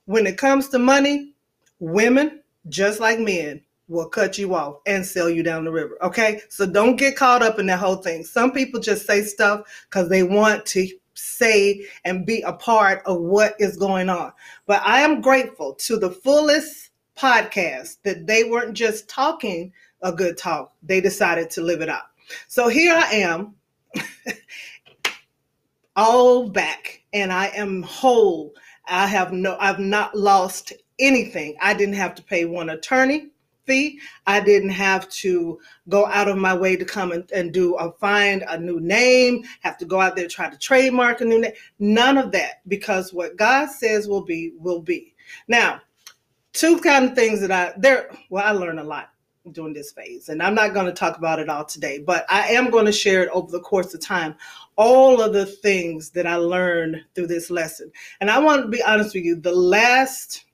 When 0.07 0.26
it 0.26 0.38
comes 0.38 0.69
to 0.71 0.79
money, 0.79 1.35
women, 1.79 2.41
just 2.69 2.99
like 2.99 3.21
men, 3.21 3.61
will 3.93 4.09
cut 4.09 4.39
you 4.39 4.55
off 4.55 4.79
and 4.87 5.05
sell 5.05 5.31
you 5.31 5.43
down 5.43 5.65
the 5.65 5.71
river. 5.71 5.97
Okay. 6.03 6.41
So 6.49 6.67
don't 6.67 6.97
get 6.97 7.17
caught 7.17 7.43
up 7.43 7.59
in 7.59 7.67
that 7.67 7.79
whole 7.79 7.97
thing. 7.97 8.25
Some 8.25 8.53
people 8.53 8.81
just 8.81 9.07
say 9.07 9.23
stuff 9.23 9.67
because 9.89 10.09
they 10.09 10.23
want 10.23 10.67
to 10.67 10.89
say 11.15 11.87
and 12.05 12.27
be 12.27 12.43
a 12.43 12.53
part 12.53 13.03
of 13.07 13.21
what 13.21 13.55
is 13.59 13.77
going 13.77 14.09
on. 14.09 14.33
But 14.67 14.83
I 14.85 15.01
am 15.01 15.21
grateful 15.21 15.75
to 15.75 15.99
the 15.99 16.11
fullest 16.11 16.91
podcast 17.17 17.99
that 18.03 18.27
they 18.27 18.45
weren't 18.45 18.75
just 18.75 19.09
talking 19.09 19.73
a 20.03 20.13
good 20.13 20.37
talk, 20.37 20.73
they 20.83 21.01
decided 21.01 21.51
to 21.51 21.63
live 21.63 21.81
it 21.81 21.89
out. 21.89 22.07
So 22.49 22.69
here 22.69 22.95
I 22.95 23.15
am, 23.17 23.55
all 25.97 26.49
back, 26.49 27.03
and 27.13 27.33
I 27.33 27.49
am 27.49 27.83
whole. 27.83 28.53
I 28.89 29.07
have 29.07 29.33
no, 29.33 29.57
I've 29.61 29.79
not 29.79 30.17
lost 30.17 30.73
anything. 30.99 31.57
I 31.61 31.75
didn't 31.75 31.95
have 31.95 32.15
to 32.17 32.23
pay 32.23 32.47
one 32.47 32.71
attorney 32.71 33.32
I 34.26 34.40
didn't 34.40 34.71
have 34.71 35.09
to 35.11 35.61
go 35.88 36.07
out 36.07 36.28
of 36.28 36.37
my 36.37 36.54
way 36.54 36.76
to 36.76 36.85
come 36.85 37.12
and, 37.12 37.31
and 37.33 37.52
do 37.52 37.75
a 37.76 37.92
find 37.92 38.45
a 38.49 38.59
new 38.59 38.81
name, 38.81 39.45
have 39.61 39.78
to 39.78 39.85
go 39.85 40.00
out 40.00 40.16
there 40.16 40.28
try 40.28 40.50
to 40.50 40.59
trademark 40.59 41.21
a 41.21 41.25
new 41.25 41.40
name. 41.40 41.52
None 41.78 42.19
of 42.19 42.33
that, 42.33 42.61
because 42.69 43.12
what 43.12 43.37
God 43.37 43.71
says 43.71 44.09
will 44.09 44.25
be, 44.25 44.52
will 44.59 44.81
be. 44.81 45.14
Now, 45.49 45.81
two 46.52 46.78
kind 46.81 47.07
of 47.07 47.14
things 47.14 47.40
that 47.40 47.52
I 47.52 47.73
there, 47.76 48.11
well, 48.31 48.45
I 48.45 48.50
learned 48.50 48.81
a 48.81 48.85
lot 48.85 49.11
during 49.50 49.75
this 49.75 49.92
phase, 49.92 50.28
and 50.28 50.42
I'm 50.42 50.54
not 50.54 50.75
going 50.75 50.87
to 50.87 50.92
talk 50.92 51.16
about 51.16 51.38
it 51.38 51.49
all 51.49 51.64
today, 51.64 51.99
but 51.99 52.25
I 52.28 52.49
am 52.49 52.71
going 52.71 52.87
to 52.87 52.92
share 52.92 53.23
it 53.23 53.31
over 53.33 53.50
the 53.50 53.61
course 53.61 53.95
of 53.95 54.00
time. 54.00 54.37
All 54.76 55.21
of 55.21 55.33
the 55.33 55.47
things 55.47 56.11
that 56.11 56.26
I 56.26 56.37
learned 56.37 57.04
through 57.14 57.26
this 57.26 57.50
lesson. 57.50 57.92
And 58.21 58.31
I 58.31 58.38
want 58.38 58.62
to 58.62 58.69
be 58.69 58.83
honest 58.83 59.14
with 59.14 59.25
you, 59.25 59.37
the 59.37 59.54
last 59.54 60.45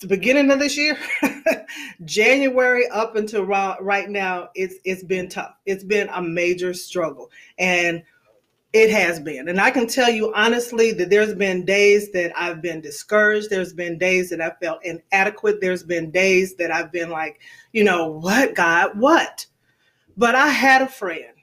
the 0.00 0.06
beginning 0.06 0.50
of 0.50 0.58
this 0.58 0.76
year, 0.76 0.98
January 2.04 2.88
up 2.88 3.16
until 3.16 3.44
right 3.44 4.08
now, 4.08 4.50
it's 4.54 4.76
it's 4.84 5.04
been 5.04 5.28
tough. 5.28 5.54
It's 5.66 5.84
been 5.84 6.08
a 6.10 6.22
major 6.22 6.74
struggle, 6.74 7.30
and 7.58 8.02
it 8.74 8.90
has 8.90 9.20
been. 9.20 9.48
And 9.48 9.60
I 9.60 9.70
can 9.70 9.86
tell 9.86 10.10
you 10.10 10.34
honestly 10.34 10.90
that 10.92 11.08
there's 11.08 11.34
been 11.34 11.64
days 11.64 12.10
that 12.10 12.32
I've 12.36 12.60
been 12.60 12.80
discouraged. 12.80 13.48
There's 13.48 13.72
been 13.72 13.98
days 13.98 14.30
that 14.30 14.40
I 14.40 14.50
felt 14.60 14.84
inadequate. 14.84 15.60
There's 15.60 15.84
been 15.84 16.10
days 16.10 16.56
that 16.56 16.72
I've 16.72 16.90
been 16.90 17.08
like, 17.08 17.40
you 17.72 17.84
know, 17.84 18.08
what 18.08 18.56
God, 18.56 18.98
what? 18.98 19.46
But 20.16 20.34
I 20.34 20.48
had 20.48 20.82
a 20.82 20.88
friend 20.88 21.33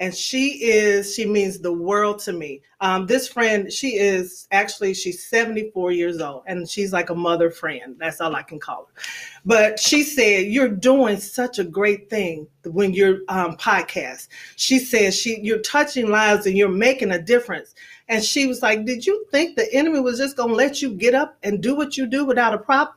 and 0.00 0.14
she 0.14 0.64
is 0.64 1.14
she 1.14 1.26
means 1.26 1.58
the 1.58 1.72
world 1.72 2.18
to 2.20 2.32
me. 2.32 2.62
Um, 2.80 3.06
this 3.06 3.28
friend 3.28 3.70
she 3.70 3.98
is 3.98 4.48
actually 4.50 4.94
she's 4.94 5.24
74 5.28 5.92
years 5.92 6.20
old 6.20 6.42
and 6.46 6.68
she's 6.68 6.92
like 6.92 7.10
a 7.10 7.14
mother 7.14 7.50
friend. 7.50 7.96
That's 7.98 8.20
all 8.20 8.34
i 8.34 8.42
can 8.42 8.58
call 8.58 8.88
her. 8.88 9.02
But 9.44 9.78
she 9.78 10.02
said 10.02 10.46
you're 10.46 10.68
doing 10.68 11.18
such 11.18 11.58
a 11.58 11.64
great 11.64 12.08
thing 12.08 12.48
when 12.64 12.94
you're 12.94 13.18
um, 13.28 13.58
podcast. 13.58 14.28
She 14.56 14.78
says 14.78 15.14
she 15.14 15.38
you're 15.42 15.60
touching 15.60 16.08
lives 16.08 16.46
and 16.46 16.56
you're 16.56 16.70
making 16.70 17.12
a 17.12 17.20
difference. 17.22 17.74
And 18.08 18.24
she 18.24 18.46
was 18.46 18.62
like 18.62 18.86
did 18.86 19.06
you 19.06 19.26
think 19.30 19.54
the 19.54 19.72
enemy 19.72 20.00
was 20.00 20.18
just 20.18 20.36
going 20.36 20.48
to 20.48 20.54
let 20.54 20.80
you 20.80 20.94
get 20.94 21.14
up 21.14 21.36
and 21.42 21.62
do 21.62 21.76
what 21.76 21.98
you 21.98 22.06
do 22.06 22.24
without 22.24 22.54
a 22.54 22.58
problem? 22.58 22.96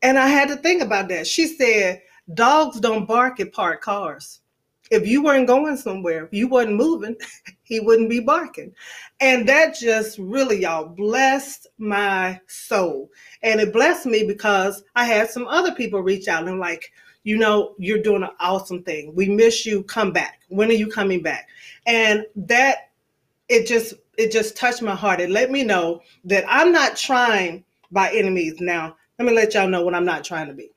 And 0.00 0.18
i 0.18 0.26
had 0.26 0.48
to 0.48 0.56
think 0.56 0.82
about 0.82 1.08
that. 1.08 1.26
She 1.26 1.46
said 1.46 2.00
dogs 2.32 2.80
don't 2.80 3.06
bark 3.06 3.40
at 3.40 3.52
parked 3.52 3.84
cars 3.84 4.40
if 4.90 5.06
you 5.06 5.22
weren't 5.22 5.46
going 5.46 5.76
somewhere, 5.76 6.24
if 6.24 6.32
you 6.32 6.48
wasn't 6.48 6.76
moving, 6.76 7.16
he 7.62 7.80
wouldn't 7.80 8.10
be 8.10 8.20
barking. 8.20 8.74
And 9.20 9.48
that 9.48 9.76
just 9.76 10.18
really, 10.18 10.62
y'all, 10.62 10.86
blessed 10.86 11.66
my 11.78 12.40
soul. 12.46 13.10
And 13.42 13.60
it 13.60 13.72
blessed 13.72 14.06
me 14.06 14.24
because 14.26 14.84
I 14.94 15.04
had 15.04 15.30
some 15.30 15.46
other 15.48 15.74
people 15.74 16.00
reach 16.00 16.28
out 16.28 16.48
and 16.48 16.60
like, 16.60 16.92
you 17.24 17.36
know, 17.36 17.74
you're 17.78 18.02
doing 18.02 18.22
an 18.22 18.30
awesome 18.38 18.84
thing. 18.84 19.12
We 19.14 19.28
miss 19.28 19.66
you. 19.66 19.82
Come 19.82 20.12
back. 20.12 20.40
When 20.48 20.68
are 20.68 20.74
you 20.74 20.88
coming 20.88 21.22
back? 21.22 21.48
And 21.86 22.24
that 22.36 22.90
it 23.48 23.66
just 23.66 23.94
it 24.16 24.32
just 24.32 24.56
touched 24.56 24.82
my 24.82 24.94
heart. 24.94 25.20
It 25.20 25.30
let 25.30 25.50
me 25.50 25.62
know 25.62 26.02
that 26.24 26.44
I'm 26.48 26.72
not 26.72 26.96
trying 26.96 27.64
by 27.90 28.12
enemies. 28.12 28.60
Now, 28.60 28.96
let 29.18 29.26
me 29.26 29.32
let 29.32 29.54
y'all 29.54 29.68
know 29.68 29.82
what 29.82 29.94
I'm 29.94 30.04
not 30.04 30.24
trying 30.24 30.48
to 30.48 30.54
be. 30.54 30.70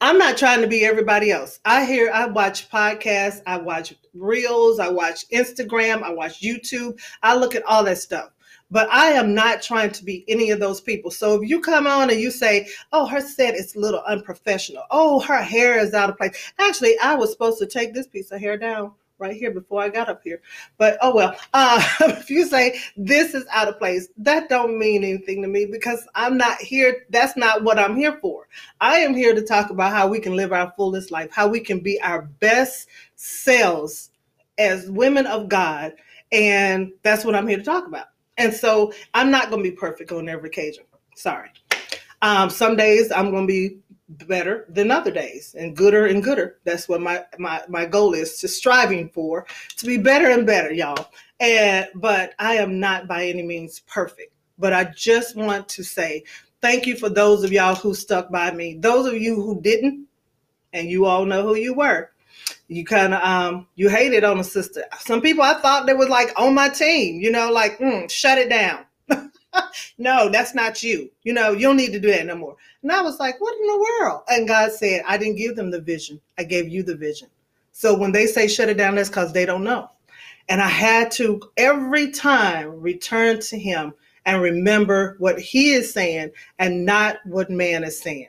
I'm 0.00 0.16
not 0.16 0.36
trying 0.36 0.60
to 0.60 0.68
be 0.68 0.84
everybody 0.84 1.32
else. 1.32 1.58
I 1.64 1.84
hear, 1.84 2.08
I 2.14 2.26
watch 2.26 2.70
podcasts, 2.70 3.42
I 3.48 3.58
watch 3.58 3.94
reels, 4.14 4.78
I 4.78 4.88
watch 4.88 5.28
Instagram, 5.30 6.04
I 6.04 6.10
watch 6.10 6.40
YouTube, 6.40 7.00
I 7.20 7.34
look 7.34 7.56
at 7.56 7.64
all 7.64 7.82
that 7.82 7.98
stuff. 7.98 8.30
But 8.70 8.88
I 8.92 9.06
am 9.08 9.34
not 9.34 9.60
trying 9.60 9.90
to 9.92 10.04
be 10.04 10.24
any 10.28 10.50
of 10.50 10.60
those 10.60 10.80
people. 10.80 11.10
So 11.10 11.42
if 11.42 11.48
you 11.48 11.60
come 11.60 11.88
on 11.88 12.10
and 12.10 12.20
you 12.20 12.30
say, 12.30 12.68
oh, 12.92 13.06
her 13.06 13.20
set 13.20 13.56
is 13.56 13.74
a 13.74 13.80
little 13.80 14.02
unprofessional. 14.06 14.84
Oh, 14.90 15.18
her 15.20 15.42
hair 15.42 15.78
is 15.78 15.94
out 15.94 16.10
of 16.10 16.16
place. 16.16 16.52
Actually, 16.60 16.96
I 17.00 17.14
was 17.14 17.32
supposed 17.32 17.58
to 17.58 17.66
take 17.66 17.92
this 17.92 18.06
piece 18.06 18.30
of 18.30 18.40
hair 18.40 18.56
down 18.56 18.92
right 19.18 19.36
here 19.36 19.50
before 19.50 19.82
I 19.82 19.88
got 19.88 20.08
up 20.08 20.22
here. 20.22 20.40
But 20.76 20.98
oh 21.02 21.14
well, 21.14 21.36
uh, 21.54 21.82
if 22.00 22.30
you 22.30 22.46
say 22.46 22.80
this 22.96 23.34
is 23.34 23.44
out 23.50 23.68
of 23.68 23.78
place, 23.78 24.08
that 24.18 24.48
don't 24.48 24.78
mean 24.78 25.04
anything 25.04 25.42
to 25.42 25.48
me 25.48 25.66
because 25.66 26.06
I'm 26.14 26.36
not 26.36 26.58
here. 26.58 27.06
That's 27.10 27.36
not 27.36 27.64
what 27.64 27.78
I'm 27.78 27.96
here 27.96 28.18
for. 28.20 28.48
I 28.80 28.98
am 28.98 29.14
here 29.14 29.34
to 29.34 29.42
talk 29.42 29.70
about 29.70 29.92
how 29.92 30.08
we 30.08 30.20
can 30.20 30.36
live 30.36 30.52
our 30.52 30.72
fullest 30.76 31.10
life, 31.10 31.30
how 31.30 31.48
we 31.48 31.60
can 31.60 31.80
be 31.80 32.00
our 32.02 32.22
best 32.40 32.88
selves 33.16 34.10
as 34.58 34.90
women 34.90 35.26
of 35.26 35.48
God, 35.48 35.94
and 36.32 36.92
that's 37.02 37.24
what 37.24 37.34
I'm 37.34 37.46
here 37.46 37.58
to 37.58 37.64
talk 37.64 37.86
about. 37.86 38.06
And 38.36 38.54
so 38.54 38.92
I'm 39.14 39.30
not 39.30 39.50
going 39.50 39.62
to 39.62 39.70
be 39.70 39.76
perfect 39.76 40.12
on 40.12 40.28
every 40.28 40.48
occasion. 40.48 40.84
Sorry. 41.16 41.50
Um, 42.22 42.50
some 42.50 42.76
days 42.76 43.12
I'm 43.12 43.30
going 43.30 43.46
to 43.46 43.52
be 43.52 43.78
better 44.08 44.64
than 44.68 44.90
other 44.90 45.10
days 45.10 45.54
and 45.58 45.76
gooder 45.76 46.06
and 46.06 46.22
gooder. 46.22 46.58
That's 46.64 46.88
what 46.88 47.00
my 47.00 47.24
my 47.38 47.62
my 47.68 47.84
goal 47.84 48.14
is 48.14 48.38
to 48.40 48.48
striving 48.48 49.08
for 49.10 49.46
to 49.76 49.86
be 49.86 49.98
better 49.98 50.30
and 50.30 50.46
better, 50.46 50.72
y'all. 50.72 51.08
And 51.40 51.86
but 51.94 52.34
I 52.38 52.54
am 52.54 52.80
not 52.80 53.06
by 53.06 53.26
any 53.26 53.42
means 53.42 53.80
perfect. 53.80 54.32
But 54.58 54.72
I 54.72 54.84
just 54.96 55.36
want 55.36 55.68
to 55.70 55.84
say 55.84 56.24
thank 56.60 56.86
you 56.86 56.96
for 56.96 57.08
those 57.08 57.44
of 57.44 57.52
y'all 57.52 57.74
who 57.74 57.94
stuck 57.94 58.30
by 58.30 58.50
me. 58.50 58.78
Those 58.78 59.06
of 59.06 59.14
you 59.14 59.36
who 59.36 59.60
didn't, 59.60 60.06
and 60.72 60.88
you 60.88 61.04
all 61.06 61.24
know 61.24 61.42
who 61.42 61.54
you 61.56 61.74
were. 61.74 62.10
You 62.68 62.84
kind 62.84 63.14
of 63.14 63.22
um 63.22 63.66
you 63.74 63.88
hated 63.88 64.24
on 64.24 64.38
a 64.38 64.44
sister. 64.44 64.84
Some 65.00 65.20
people 65.20 65.42
I 65.42 65.54
thought 65.60 65.86
they 65.86 65.94
was 65.94 66.08
like 66.08 66.32
on 66.36 66.54
my 66.54 66.68
team, 66.68 67.20
you 67.20 67.30
know, 67.30 67.50
like 67.50 67.78
mm, 67.78 68.10
shut 68.10 68.38
it 68.38 68.48
down. 68.48 68.84
no, 69.98 70.28
that's 70.28 70.54
not 70.54 70.82
you. 70.82 71.10
You 71.22 71.32
know, 71.32 71.52
you 71.52 71.62
don't 71.62 71.76
need 71.76 71.92
to 71.92 72.00
do 72.00 72.10
that 72.10 72.26
no 72.26 72.36
more. 72.36 72.56
And 72.82 72.92
I 72.92 73.02
was 73.02 73.18
like, 73.18 73.40
what 73.40 73.54
in 73.54 73.66
the 73.66 73.86
world? 74.00 74.22
And 74.28 74.48
God 74.48 74.72
said, 74.72 75.02
I 75.06 75.18
didn't 75.18 75.36
give 75.36 75.56
them 75.56 75.70
the 75.70 75.80
vision. 75.80 76.20
I 76.38 76.44
gave 76.44 76.68
you 76.68 76.82
the 76.82 76.96
vision. 76.96 77.28
So 77.72 77.96
when 77.96 78.12
they 78.12 78.26
say 78.26 78.48
shut 78.48 78.68
it 78.68 78.76
down, 78.76 78.96
that's 78.96 79.08
because 79.08 79.32
they 79.32 79.46
don't 79.46 79.64
know. 79.64 79.90
And 80.48 80.60
I 80.60 80.68
had 80.68 81.10
to 81.12 81.40
every 81.56 82.10
time 82.10 82.80
return 82.80 83.40
to 83.40 83.58
him 83.58 83.94
and 84.24 84.42
remember 84.42 85.16
what 85.18 85.38
he 85.38 85.72
is 85.72 85.92
saying 85.92 86.30
and 86.58 86.84
not 86.84 87.16
what 87.24 87.50
man 87.50 87.84
is 87.84 88.00
saying. 88.00 88.28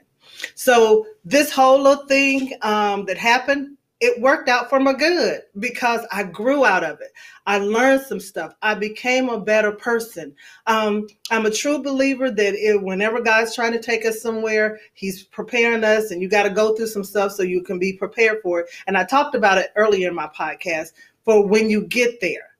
So 0.54 1.06
this 1.24 1.50
whole 1.52 1.82
little 1.82 2.06
thing 2.06 2.52
um, 2.62 3.06
that 3.06 3.18
happened, 3.18 3.76
it 4.00 4.18
worked 4.20 4.48
out 4.48 4.70
for 4.70 4.80
my 4.80 4.94
good 4.94 5.42
because 5.58 6.06
I 6.10 6.22
grew 6.22 6.64
out 6.64 6.82
of 6.82 7.00
it. 7.02 7.12
I 7.46 7.58
learned 7.58 8.02
some 8.02 8.20
stuff. 8.20 8.54
I 8.62 8.74
became 8.74 9.28
a 9.28 9.40
better 9.40 9.72
person. 9.72 10.34
Um, 10.66 11.06
I'm 11.30 11.44
a 11.44 11.50
true 11.50 11.82
believer 11.82 12.30
that 12.30 12.54
it, 12.54 12.82
whenever 12.82 13.20
God's 13.20 13.54
trying 13.54 13.72
to 13.72 13.82
take 13.82 14.06
us 14.06 14.22
somewhere, 14.22 14.78
He's 14.94 15.24
preparing 15.24 15.84
us, 15.84 16.10
and 16.10 16.22
you 16.22 16.28
got 16.28 16.44
to 16.44 16.50
go 16.50 16.74
through 16.74 16.86
some 16.86 17.04
stuff 17.04 17.32
so 17.32 17.42
you 17.42 17.62
can 17.62 17.78
be 17.78 17.92
prepared 17.92 18.38
for 18.42 18.60
it. 18.60 18.70
And 18.86 18.96
I 18.96 19.04
talked 19.04 19.34
about 19.34 19.58
it 19.58 19.70
earlier 19.76 20.08
in 20.08 20.14
my 20.14 20.28
podcast 20.28 20.92
for 21.24 21.46
when 21.46 21.68
you 21.68 21.86
get 21.86 22.20
there, 22.20 22.50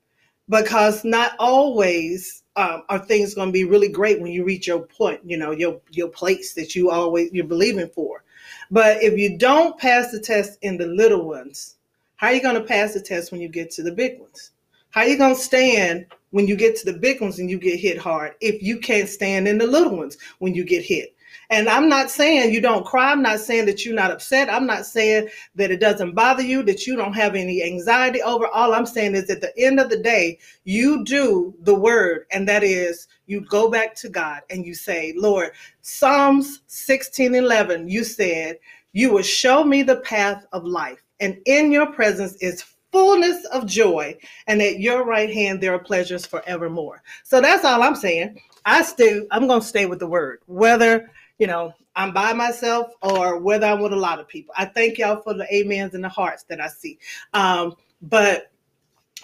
because 0.49 1.04
not 1.04 1.32
always 1.38 2.42
um, 2.56 2.82
are 2.90 2.99
things 2.99 3.35
going 3.35 3.49
to 3.49 3.52
be 3.52 3.64
really 3.64 3.88
great 3.88 4.20
when 4.20 4.32
you 4.32 4.44
reach 4.44 4.66
your 4.66 4.80
point, 4.80 5.20
you 5.25 5.38
know, 5.38 5.52
your 5.52 5.80
your 5.90 6.09
place 6.09 6.52
that 6.54 6.75
you 6.75 6.90
always 6.90 7.30
you're 7.32 7.47
believing 7.47 7.88
for. 7.88 8.23
But 8.71 9.03
if 9.03 9.19
you 9.19 9.37
don't 9.37 9.79
pass 9.79 10.12
the 10.12 10.21
test 10.21 10.59
in 10.62 10.77
the 10.77 10.87
little 10.87 11.27
ones, 11.27 11.77
how 12.17 12.29
are 12.29 12.33
you 12.33 12.43
going 12.43 12.55
to 12.55 12.62
pass 12.62 12.95
the 12.95 13.00
test 13.00 13.33
when 13.33 13.41
you 13.41 13.49
get 13.49 13.71
to 13.73 13.83
the 13.83 13.93
big 13.93 14.21
ones? 14.21 14.53
How 14.91 15.03
are 15.03 15.09
you 15.09 15.19
going 15.19 15.35
to 15.35 15.41
stand 15.41 16.07
when 16.31 16.47
you 16.47 16.57
get 16.57 16.77
to 16.77 16.93
the 16.93 16.99
big 16.99 17.21
ones 17.21 17.39
and 17.39 17.50
you 17.50 17.59
get 17.59 17.81
hit 17.81 17.99
hard 17.99 18.35
if 18.41 18.62
you 18.62 18.79
can't 18.79 19.09
stand 19.09 19.49
in 19.49 19.59
the 19.59 19.67
little 19.67 19.97
ones 19.97 20.19
when 20.39 20.55
you 20.55 20.65
get 20.65 20.85
hit? 20.85 21.15
And 21.50 21.69
I'm 21.69 21.88
not 21.88 22.11
saying 22.11 22.54
you 22.54 22.61
don't 22.61 22.87
cry. 22.87 23.11
I'm 23.11 23.23
not 23.23 23.40
saying 23.40 23.66
that 23.66 23.85
you're 23.85 23.95
not 23.95 24.12
upset. 24.12 24.49
I'm 24.49 24.66
not 24.66 24.87
saying 24.87 25.28
that 25.57 25.73
it 25.73 25.80
doesn't 25.80 26.14
bother 26.14 26.45
you, 26.45 26.62
that 26.62 26.87
you 26.87 26.95
don't 26.95 27.12
have 27.12 27.35
any 27.35 27.64
anxiety 27.64 28.23
over. 28.23 28.47
All 28.47 28.73
I'm 28.73 28.87
saying 28.87 29.16
is 29.16 29.28
at 29.30 29.40
the 29.40 29.52
end 29.59 29.80
of 29.80 29.90
the 29.90 29.99
day, 29.99 30.38
you 30.62 31.04
do 31.04 31.52
the 31.62 31.75
word, 31.75 32.26
and 32.30 32.49
that 32.49 32.62
is 32.62 33.09
you 33.26 33.40
go 33.40 33.69
back 33.69 33.97
to 33.97 34.09
God 34.09 34.42
and 34.49 34.64
you 34.64 34.75
say, 34.75 35.12
Lord, 35.16 35.50
Psalms 35.83 36.62
16 36.69 37.35
11, 37.35 37.88
you 37.88 38.04
said, 38.04 38.59
You 38.92 39.12
will 39.12 39.23
show 39.23 39.64
me 39.64 39.83
the 39.83 40.00
path 40.00 40.47
of 40.52 40.64
life, 40.64 41.02
and 41.19 41.37
in 41.47 41.73
your 41.73 41.92
presence 41.92 42.35
is 42.40 42.64
fullness 42.92 43.45
of 43.47 43.66
joy, 43.66 44.16
and 44.47 44.62
at 44.62 44.78
your 44.78 45.04
right 45.04 45.33
hand 45.33 45.61
there 45.61 45.75
are 45.75 45.78
pleasures 45.80 46.26
forevermore. 46.26 47.02
So 47.25 47.40
that's 47.40 47.64
all 47.64 47.83
I'm 47.83 47.97
saying. 47.97 48.40
I 48.64 48.83
still 48.83 49.26
I'm 49.30 49.49
gonna 49.49 49.62
stay 49.62 49.87
with 49.87 49.99
the 49.99 50.07
word, 50.07 50.40
whether 50.47 51.11
you 51.40 51.47
know, 51.47 51.73
I'm 51.97 52.12
by 52.12 52.35
myself 52.35 52.92
or 53.02 53.40
whether 53.40 53.66
I'm 53.66 53.80
with 53.80 53.94
a 53.94 53.97
lot 53.97 54.20
of 54.20 54.28
people. 54.28 54.54
I 54.56 54.66
thank 54.66 54.99
y'all 54.99 55.23
for 55.23 55.35
the 55.35 55.47
amens 55.50 55.94
and 55.94 56.04
the 56.04 56.09
hearts 56.09 56.44
that 56.44 56.61
I 56.61 56.68
see. 56.68 56.99
Um, 57.32 57.75
but 58.02 58.52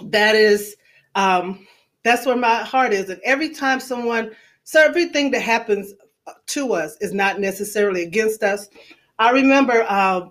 that 0.02 0.34
is 0.34 0.76
um, 1.14 1.66
that's 2.02 2.24
where 2.24 2.36
my 2.36 2.56
heart 2.64 2.94
is. 2.94 3.10
And 3.10 3.20
every 3.22 3.50
time 3.50 3.80
someone, 3.80 4.34
so 4.64 4.82
everything 4.82 5.30
that 5.32 5.42
happens 5.42 5.92
to 6.46 6.72
us 6.72 6.96
is 7.00 7.12
not 7.12 7.38
necessarily 7.38 8.02
against 8.02 8.42
us. 8.42 8.68
I 9.18 9.30
remember 9.30 9.84
uh, 9.86 10.28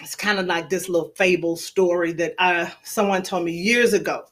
it's 0.00 0.14
kind 0.14 0.38
of 0.38 0.46
like 0.46 0.70
this 0.70 0.88
little 0.88 1.12
fable 1.16 1.56
story 1.56 2.12
that 2.14 2.34
I, 2.38 2.72
someone 2.84 3.22
told 3.22 3.44
me 3.44 3.52
years 3.52 3.94
ago, 3.94 4.26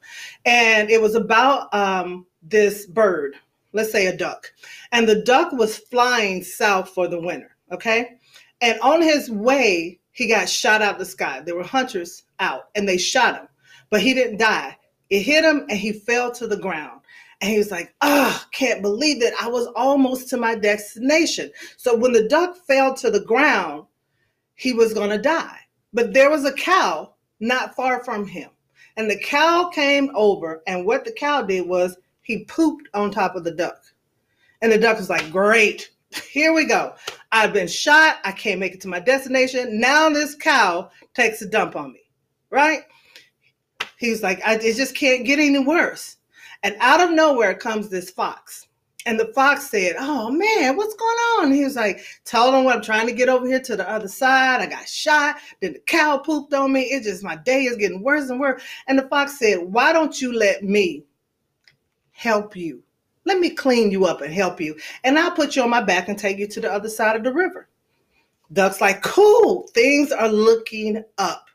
and 0.45 0.91
it 0.91 1.03
was 1.03 1.17
about 1.17 1.73
um, 1.75 2.27
this 2.43 2.87
bird 2.87 3.37
let's 3.73 3.93
say 3.93 4.07
a 4.07 4.17
duck, 4.17 4.53
and 4.93 5.09
the 5.09 5.23
duck 5.23 5.53
was 5.53 5.79
flying 5.79 6.43
south 6.43 6.91
for 6.91 7.09
the 7.09 7.21
winter, 7.21 7.57
okay? 7.73 8.17
And 8.61 8.79
on 8.81 9.03
his 9.03 9.31
way, 9.31 10.01
he 10.13 10.27
got 10.27 10.49
shot 10.49 10.83
out 10.83 10.95
of 10.95 10.99
the 10.99 11.05
sky. 11.07 11.41
There 11.41 11.57
were 11.57 11.63
hunters 11.63 12.25
out 12.41 12.69
and 12.75 12.89
they 12.89 12.99
shot 12.99 13.37
him, 13.37 13.49
but 13.89 14.03
he 14.03 14.13
didn't 14.13 14.39
die. 14.39 14.77
It 15.09 15.23
hit 15.23 15.45
him 15.45 15.67
and 15.69 15.79
he 15.79 15.93
fell 15.93 16.31
to 16.33 16.47
the 16.47 16.59
ground. 16.59 17.01
And 17.41 17.51
he 17.51 17.57
was 17.57 17.71
like, 17.71 17.95
oh, 18.03 18.45
can't 18.53 18.83
believe 18.83 19.23
it. 19.23 19.33
I 19.41 19.49
was 19.49 19.67
almost 19.75 20.29
to 20.29 20.37
my 20.37 20.57
destination. 20.57 21.51
So 21.79 21.97
when 21.97 22.13
the 22.13 22.29
duck 22.29 22.57
fell 22.67 22.93
to 22.97 23.11
the 23.11 23.25
ground, 23.25 23.87
he 24.57 24.75
was 24.75 24.93
going 24.93 25.09
to 25.09 25.19
die. 25.19 25.59
But 25.95 26.13
there 26.13 26.29
was 26.29 26.45
a 26.45 26.53
cow 26.53 27.15
not 27.41 27.75
far 27.75 28.05
from 28.05 28.27
him. 28.27 28.51
And 28.99 29.11
the 29.11 29.19
cow 29.19 29.71
came 29.73 30.11
over, 30.15 30.63
and 30.67 30.85
what 30.85 31.07
the 31.07 31.13
cow 31.13 31.41
did 31.43 31.67
was 31.67 31.97
he 32.31 32.45
pooped 32.45 32.89
on 32.95 33.11
top 33.11 33.35
of 33.35 33.43
the 33.43 33.51
duck. 33.51 33.83
And 34.63 34.71
the 34.71 34.79
duck 34.79 34.99
was 34.99 35.11
like, 35.11 35.33
Great, 35.33 35.91
here 36.31 36.53
we 36.53 36.65
go. 36.65 36.95
I've 37.33 37.53
been 37.53 37.67
shot. 37.67 38.19
I 38.25 38.31
can't 38.31 38.61
make 38.61 38.73
it 38.73 38.81
to 38.83 38.89
my 38.89 39.01
destination. 39.01 39.81
Now 39.81 40.09
this 40.09 40.37
cow 40.37 40.91
takes 41.13 41.43
a 41.43 41.49
dump 41.49 41.75
on 41.75 41.93
me, 41.93 42.03
right? 42.51 42.83
He's 43.99 44.23
like, 44.23 44.41
I, 44.47 44.55
it 44.55 44.77
just 44.77 44.95
can't 44.95 45.27
get 45.27 45.41
any 45.41 45.59
worse. 45.59 46.17
And 46.63 46.77
out 46.79 47.01
of 47.01 47.11
nowhere 47.11 47.55
comes 47.55 47.89
this 47.89 48.11
fox. 48.11 48.69
And 49.07 49.19
the 49.19 49.33
fox 49.35 49.69
said, 49.71 49.97
Oh 49.99 50.31
man, 50.31 50.77
what's 50.77 50.95
going 50.95 51.19
on? 51.39 51.53
He 51.53 51.65
was 51.65 51.75
like, 51.75 52.05
Told 52.25 52.55
him 52.55 52.63
what 52.63 52.77
I'm 52.77 52.83
trying 52.83 53.09
to 53.09 53.13
get 53.13 53.29
over 53.29 53.47
here 53.47 53.61
to 53.61 53.75
the 53.75 53.91
other 53.91 54.09
side. 54.09 54.61
I 54.61 54.67
got 54.67 54.89
shot. 54.89 55.37
Then 55.61 55.73
the 55.73 55.81
cow 55.81 56.19
pooped 56.19 56.55
on 56.55 56.73
me. 56.73 56.83
It's 56.83 57.07
just 57.07 57.25
my 57.25 57.37
day 57.37 57.65
is 57.65 57.77
getting 57.77 58.05
worse 58.05 58.31
and 58.31 58.39
worse. 58.39 58.63
And 58.87 58.97
the 58.97 59.09
fox 59.09 59.37
said, 59.37 59.59
Why 59.59 59.93
don't 59.93 60.21
you 60.21 60.33
let 60.33 60.63
me 60.63 61.07
help 62.21 62.55
you. 62.55 62.83
Let 63.25 63.39
me 63.39 63.49
clean 63.49 63.91
you 63.91 64.05
up 64.05 64.21
and 64.21 64.33
help 64.33 64.61
you. 64.61 64.77
And 65.05 65.19
I'll 65.19 65.31
put 65.31 65.57
you 65.57 65.63
on 65.63 65.71
my 65.71 65.83
back 65.83 66.09
and 66.09 66.19
take 66.19 66.37
you 66.37 66.47
to 66.49 66.61
the 66.61 66.71
other 66.71 66.91
side 66.91 67.17
of 67.17 67.25
the 67.25 67.33
river. 67.33 67.69
Duck's 68.53 68.81
like, 68.81 69.03
cool, 69.03 69.67
things 69.73 70.13
are 70.13 70.29
looking 70.29 71.03
up. 71.17 71.47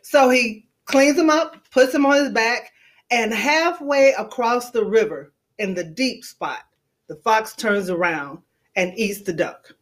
So 0.00 0.30
he 0.30 0.66
cleans 0.86 1.18
him 1.18 1.28
up, 1.28 1.68
puts 1.70 1.94
him 1.94 2.06
on 2.06 2.16
his 2.16 2.30
back, 2.30 2.72
and 3.10 3.34
halfway 3.34 4.12
across 4.12 4.70
the 4.70 4.84
river 4.84 5.34
in 5.58 5.74
the 5.74 5.84
deep 5.84 6.24
spot, 6.24 6.60
the 7.08 7.16
fox 7.16 7.54
turns 7.54 7.90
around 7.90 8.38
and 8.76 8.98
eats 8.98 9.20
the 9.22 9.32
duck. 9.32 9.74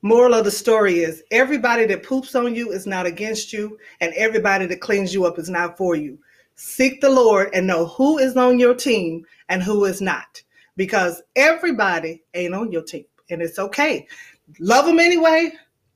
Moral 0.00 0.32
of 0.32 0.44
the 0.44 0.50
story 0.50 1.00
is 1.00 1.22
everybody 1.30 1.84
that 1.86 2.04
poops 2.04 2.34
on 2.34 2.54
you 2.54 2.72
is 2.72 2.86
not 2.86 3.04
against 3.04 3.52
you, 3.52 3.76
and 4.00 4.14
everybody 4.14 4.64
that 4.64 4.80
cleans 4.80 5.12
you 5.12 5.26
up 5.26 5.38
is 5.38 5.50
not 5.50 5.76
for 5.76 5.94
you. 5.94 6.18
Seek 6.62 7.00
the 7.00 7.08
Lord 7.08 7.48
and 7.54 7.66
know 7.66 7.86
who 7.86 8.18
is 8.18 8.36
on 8.36 8.58
your 8.58 8.74
team 8.74 9.24
and 9.48 9.62
who 9.62 9.86
is 9.86 10.02
not. 10.02 10.42
Because 10.76 11.22
everybody 11.34 12.22
ain't 12.34 12.54
on 12.54 12.70
your 12.70 12.82
team. 12.82 13.06
And 13.30 13.40
it's 13.40 13.58
okay. 13.58 14.06
Love 14.58 14.84
them 14.84 15.00
anyway. 15.00 15.52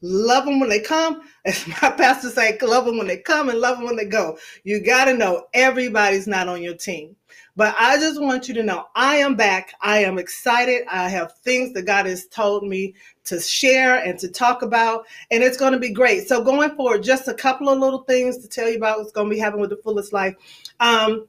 Love 0.07 0.45
them 0.45 0.61
when 0.61 0.69
they 0.69 0.81
come. 0.81 1.23
As 1.47 1.67
my 1.67 1.91
pastor 1.91 2.29
say, 2.29 2.59
love 2.61 2.85
them 2.85 2.99
when 2.99 3.07
they 3.07 3.17
come 3.17 3.49
and 3.49 3.59
love 3.59 3.79
them 3.79 3.87
when 3.87 3.97
they 3.97 4.05
go. 4.05 4.39
You 4.63 4.85
got 4.85 5.07
to 5.07 5.15
know 5.15 5.47
everybody's 5.55 6.27
not 6.27 6.47
on 6.47 6.63
your 6.63 6.75
team. 6.75 7.17
But 7.57 7.75
I 7.79 7.97
just 7.97 8.21
want 8.21 8.47
you 8.47 8.53
to 8.55 8.63
know 8.63 8.87
I 8.95 9.17
am 9.17 9.35
back. 9.35 9.73
I 9.81 9.99
am 10.01 10.19
excited. 10.19 10.85
I 10.91 11.09
have 11.09 11.33
things 11.39 11.73
that 11.73 11.87
God 11.87 12.05
has 12.05 12.27
told 12.27 12.65
me 12.65 12.95
to 13.25 13.41
share 13.41 14.05
and 14.05 14.19
to 14.19 14.29
talk 14.29 14.61
about, 14.61 15.07
and 15.31 15.43
it's 15.43 15.57
going 15.57 15.73
to 15.73 15.79
be 15.79 15.93
great. 15.93 16.29
So, 16.29 16.43
going 16.45 16.75
forward, 16.77 17.03
just 17.03 17.29
a 17.29 17.35
couple 17.35 17.69
of 17.71 17.79
little 17.79 18.01
things 18.01 18.39
to 18.39 18.49
tell 18.49 18.69
you 18.69 18.77
about 18.77 18.99
what's 18.99 19.13
going 19.13 19.31
to 19.31 19.35
be 19.35 19.41
happening 19.41 19.63
with 19.63 19.71
the 19.71 19.77
fullest 19.79 20.13
life. 20.13 20.35
Um, 20.81 21.29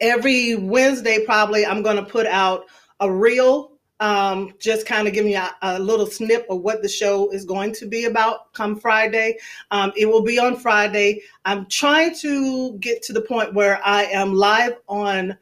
every 0.00 0.56
Wednesday, 0.56 1.24
probably, 1.24 1.64
I'm 1.64 1.82
going 1.82 1.96
to 1.96 2.04
put 2.04 2.26
out 2.26 2.64
a 3.00 3.10
reel 3.10 3.75
um, 4.00 4.52
just 4.58 4.86
kind 4.86 5.08
of 5.08 5.14
giving 5.14 5.32
you 5.32 5.38
a, 5.38 5.54
a, 5.62 5.78
little 5.78 6.06
snip 6.06 6.46
of 6.50 6.60
what 6.60 6.82
the 6.82 6.88
show 6.88 7.30
is 7.30 7.44
going 7.44 7.72
to 7.72 7.86
be 7.86 8.04
about 8.04 8.52
come 8.52 8.78
Friday. 8.78 9.38
Um, 9.70 9.92
it 9.96 10.06
will 10.06 10.22
be 10.22 10.38
on 10.38 10.56
Friday. 10.56 11.22
I'm 11.44 11.66
trying 11.66 12.14
to 12.16 12.76
get 12.78 13.02
to 13.04 13.12
the 13.12 13.22
point 13.22 13.54
where 13.54 13.80
I 13.84 14.04
am 14.04 14.34
live 14.34 14.76
on 14.88 15.36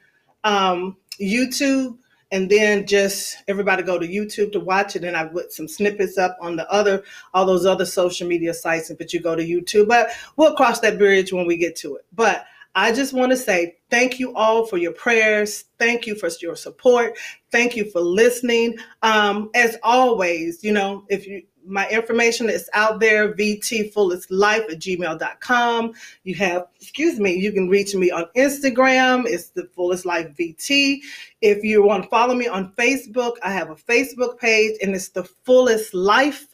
um, 0.45 0.97
YouTube 1.21 1.99
and 2.31 2.51
then 2.51 2.87
just 2.87 3.43
everybody 3.49 3.83
go 3.83 3.99
to 3.99 4.09
YouTube 4.09 4.53
to 4.53 4.61
watch 4.61 4.97
it. 4.97 5.05
And 5.05 5.17
I 5.17 5.25
put 5.25 5.53
some 5.53 5.69
snippets 5.69 6.19
up 6.19 6.37
on 6.40 6.57
the 6.57 6.71
other, 6.71 7.03
all 7.33 7.47
those 7.47 7.67
other 7.67 7.87
social 7.87 8.27
media 8.27 8.55
sites, 8.55 8.90
but 8.97 9.12
you 9.12 9.21
go 9.21 9.37
to 9.37 9.43
YouTube. 9.43 9.88
But 9.88 10.11
we'll 10.37 10.57
cross 10.57 10.81
that 10.81 10.99
bridge 10.99 11.33
when 11.33 11.47
we 11.47 11.57
get 11.57 11.77
to 11.77 11.97
it. 11.97 12.05
But 12.12 12.47
I 12.75 12.93
just 12.93 13.12
want 13.12 13.31
to 13.31 13.37
say 13.37 13.77
thank 13.94 14.18
you 14.18 14.35
all 14.35 14.66
for 14.66 14.76
your 14.76 14.90
prayers. 14.90 15.66
Thank 15.78 16.04
you 16.04 16.16
for 16.16 16.28
your 16.40 16.57
support. 16.57 17.16
Thank 17.52 17.76
you 17.76 17.88
for 17.92 18.00
listening. 18.00 18.76
Um, 19.02 19.50
as 19.54 19.76
always, 19.85 20.64
you 20.64 20.72
know, 20.72 21.04
if 21.09 21.28
you 21.28 21.44
my 21.66 21.88
information 21.88 22.50
is 22.50 22.68
out 22.74 23.00
there, 23.00 23.33
vtfullestlife 23.33 24.70
at 24.70 24.78
gmail.com. 24.80 25.94
You 26.24 26.35
have, 26.35 26.66
excuse 26.78 27.18
me, 27.18 27.35
you 27.37 27.52
can 27.52 27.70
reach 27.70 27.94
me 27.94 28.11
on 28.11 28.26
Instagram. 28.37 29.26
It's 29.26 29.48
the 29.48 29.64
fullest 29.74 30.04
life 30.04 30.37
VT. 30.37 31.00
If 31.40 31.64
you 31.64 31.83
want 31.83 32.02
to 32.02 32.09
follow 32.11 32.35
me 32.35 32.48
on 32.48 32.72
Facebook, 32.72 33.37
I 33.42 33.50
have 33.52 33.70
a 33.70 33.76
Facebook 33.76 34.38
page 34.38 34.76
and 34.83 34.94
it's 34.94 35.09
the 35.09 35.24
fullest 35.24 35.94
life. 35.94 36.48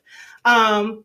Um, 0.44 1.04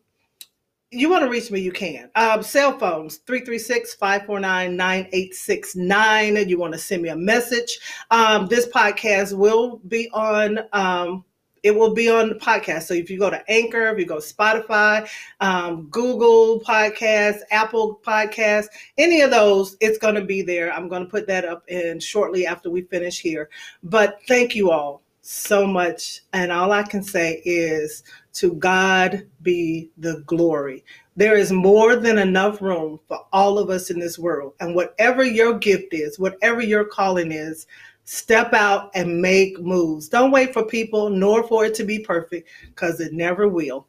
you 0.90 1.10
want 1.10 1.24
to 1.24 1.30
reach 1.30 1.50
me, 1.50 1.60
you 1.60 1.72
can. 1.72 2.10
Um, 2.14 2.42
cell 2.42 2.78
phones 2.78 3.16
336 3.18 3.94
549 3.94 4.76
9869. 4.76 6.48
You 6.48 6.58
want 6.58 6.72
to 6.74 6.78
send 6.78 7.02
me 7.02 7.08
a 7.08 7.16
message. 7.16 7.78
Um, 8.10 8.46
this 8.46 8.68
podcast 8.68 9.36
will 9.36 9.80
be 9.88 10.08
on. 10.12 10.60
Um, 10.72 11.24
it 11.62 11.74
will 11.74 11.92
be 11.92 12.08
on 12.08 12.28
the 12.28 12.34
podcast. 12.36 12.84
So 12.84 12.94
if 12.94 13.10
you 13.10 13.18
go 13.18 13.28
to 13.28 13.42
Anchor, 13.50 13.88
if 13.88 13.98
you 13.98 14.06
go 14.06 14.18
Spotify, 14.18 15.08
um, 15.40 15.88
Google 15.90 16.60
Podcasts, 16.60 17.40
Apple 17.50 18.00
Podcasts, 18.06 18.68
any 18.98 19.22
of 19.22 19.32
those, 19.32 19.76
it's 19.80 19.98
going 19.98 20.14
to 20.14 20.24
be 20.24 20.42
there. 20.42 20.72
I'm 20.72 20.86
going 20.86 21.02
to 21.02 21.10
put 21.10 21.26
that 21.26 21.44
up 21.44 21.64
in 21.66 21.98
shortly 21.98 22.46
after 22.46 22.70
we 22.70 22.82
finish 22.82 23.18
here. 23.18 23.48
But 23.82 24.20
thank 24.28 24.54
you 24.54 24.70
all 24.70 25.02
so 25.26 25.66
much. 25.66 26.22
And 26.32 26.52
all 26.52 26.72
I 26.72 26.82
can 26.82 27.02
say 27.02 27.42
is 27.44 28.02
to 28.34 28.54
God 28.54 29.26
be 29.42 29.90
the 29.98 30.22
glory. 30.26 30.84
There 31.16 31.36
is 31.36 31.52
more 31.52 31.96
than 31.96 32.18
enough 32.18 32.60
room 32.60 33.00
for 33.08 33.26
all 33.32 33.58
of 33.58 33.70
us 33.70 33.90
in 33.90 33.98
this 33.98 34.18
world. 34.18 34.54
And 34.60 34.74
whatever 34.74 35.24
your 35.24 35.58
gift 35.58 35.92
is, 35.92 36.18
whatever 36.18 36.60
your 36.60 36.84
calling 36.84 37.32
is, 37.32 37.66
step 38.04 38.52
out 38.52 38.90
and 38.94 39.20
make 39.20 39.60
moves. 39.60 40.08
Don't 40.08 40.30
wait 40.30 40.52
for 40.52 40.64
people 40.64 41.10
nor 41.10 41.42
for 41.48 41.64
it 41.64 41.74
to 41.74 41.84
be 41.84 41.98
perfect 41.98 42.48
because 42.66 43.00
it 43.00 43.12
never 43.12 43.48
will. 43.48 43.86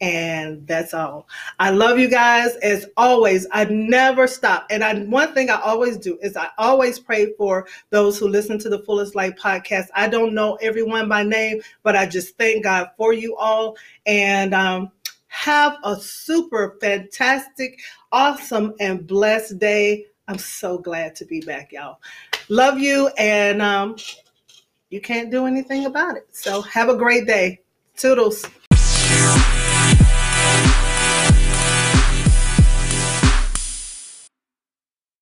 And 0.00 0.64
that's 0.66 0.94
all. 0.94 1.26
I 1.58 1.70
love 1.70 1.98
you 1.98 2.08
guys 2.08 2.54
as 2.56 2.86
always. 2.96 3.46
I 3.50 3.64
never 3.64 4.28
stop. 4.28 4.66
And 4.70 4.84
I 4.84 5.00
one 5.00 5.34
thing 5.34 5.50
I 5.50 5.60
always 5.60 5.96
do 5.96 6.18
is 6.22 6.36
I 6.36 6.48
always 6.56 7.00
pray 7.00 7.32
for 7.32 7.66
those 7.90 8.18
who 8.18 8.28
listen 8.28 8.58
to 8.60 8.68
the 8.68 8.78
Fullest 8.80 9.16
Life 9.16 9.34
podcast. 9.36 9.86
I 9.94 10.08
don't 10.08 10.34
know 10.34 10.54
everyone 10.62 11.08
by 11.08 11.24
name, 11.24 11.62
but 11.82 11.96
I 11.96 12.06
just 12.06 12.36
thank 12.38 12.62
God 12.62 12.90
for 12.96 13.12
you 13.12 13.36
all. 13.36 13.76
And 14.06 14.54
um, 14.54 14.92
have 15.26 15.76
a 15.84 15.96
super 15.96 16.76
fantastic, 16.80 17.78
awesome, 18.12 18.74
and 18.80 19.06
blessed 19.06 19.58
day. 19.58 20.06
I'm 20.26 20.38
so 20.38 20.78
glad 20.78 21.14
to 21.16 21.24
be 21.24 21.40
back, 21.40 21.72
y'all. 21.72 22.00
Love 22.48 22.78
you, 22.78 23.08
and 23.18 23.62
um, 23.62 23.96
you 24.90 25.00
can't 25.00 25.30
do 25.30 25.46
anything 25.46 25.86
about 25.86 26.16
it. 26.16 26.26
So 26.30 26.62
have 26.62 26.88
a 26.88 26.96
great 26.96 27.26
day. 27.26 27.60
Toodles. 27.96 28.44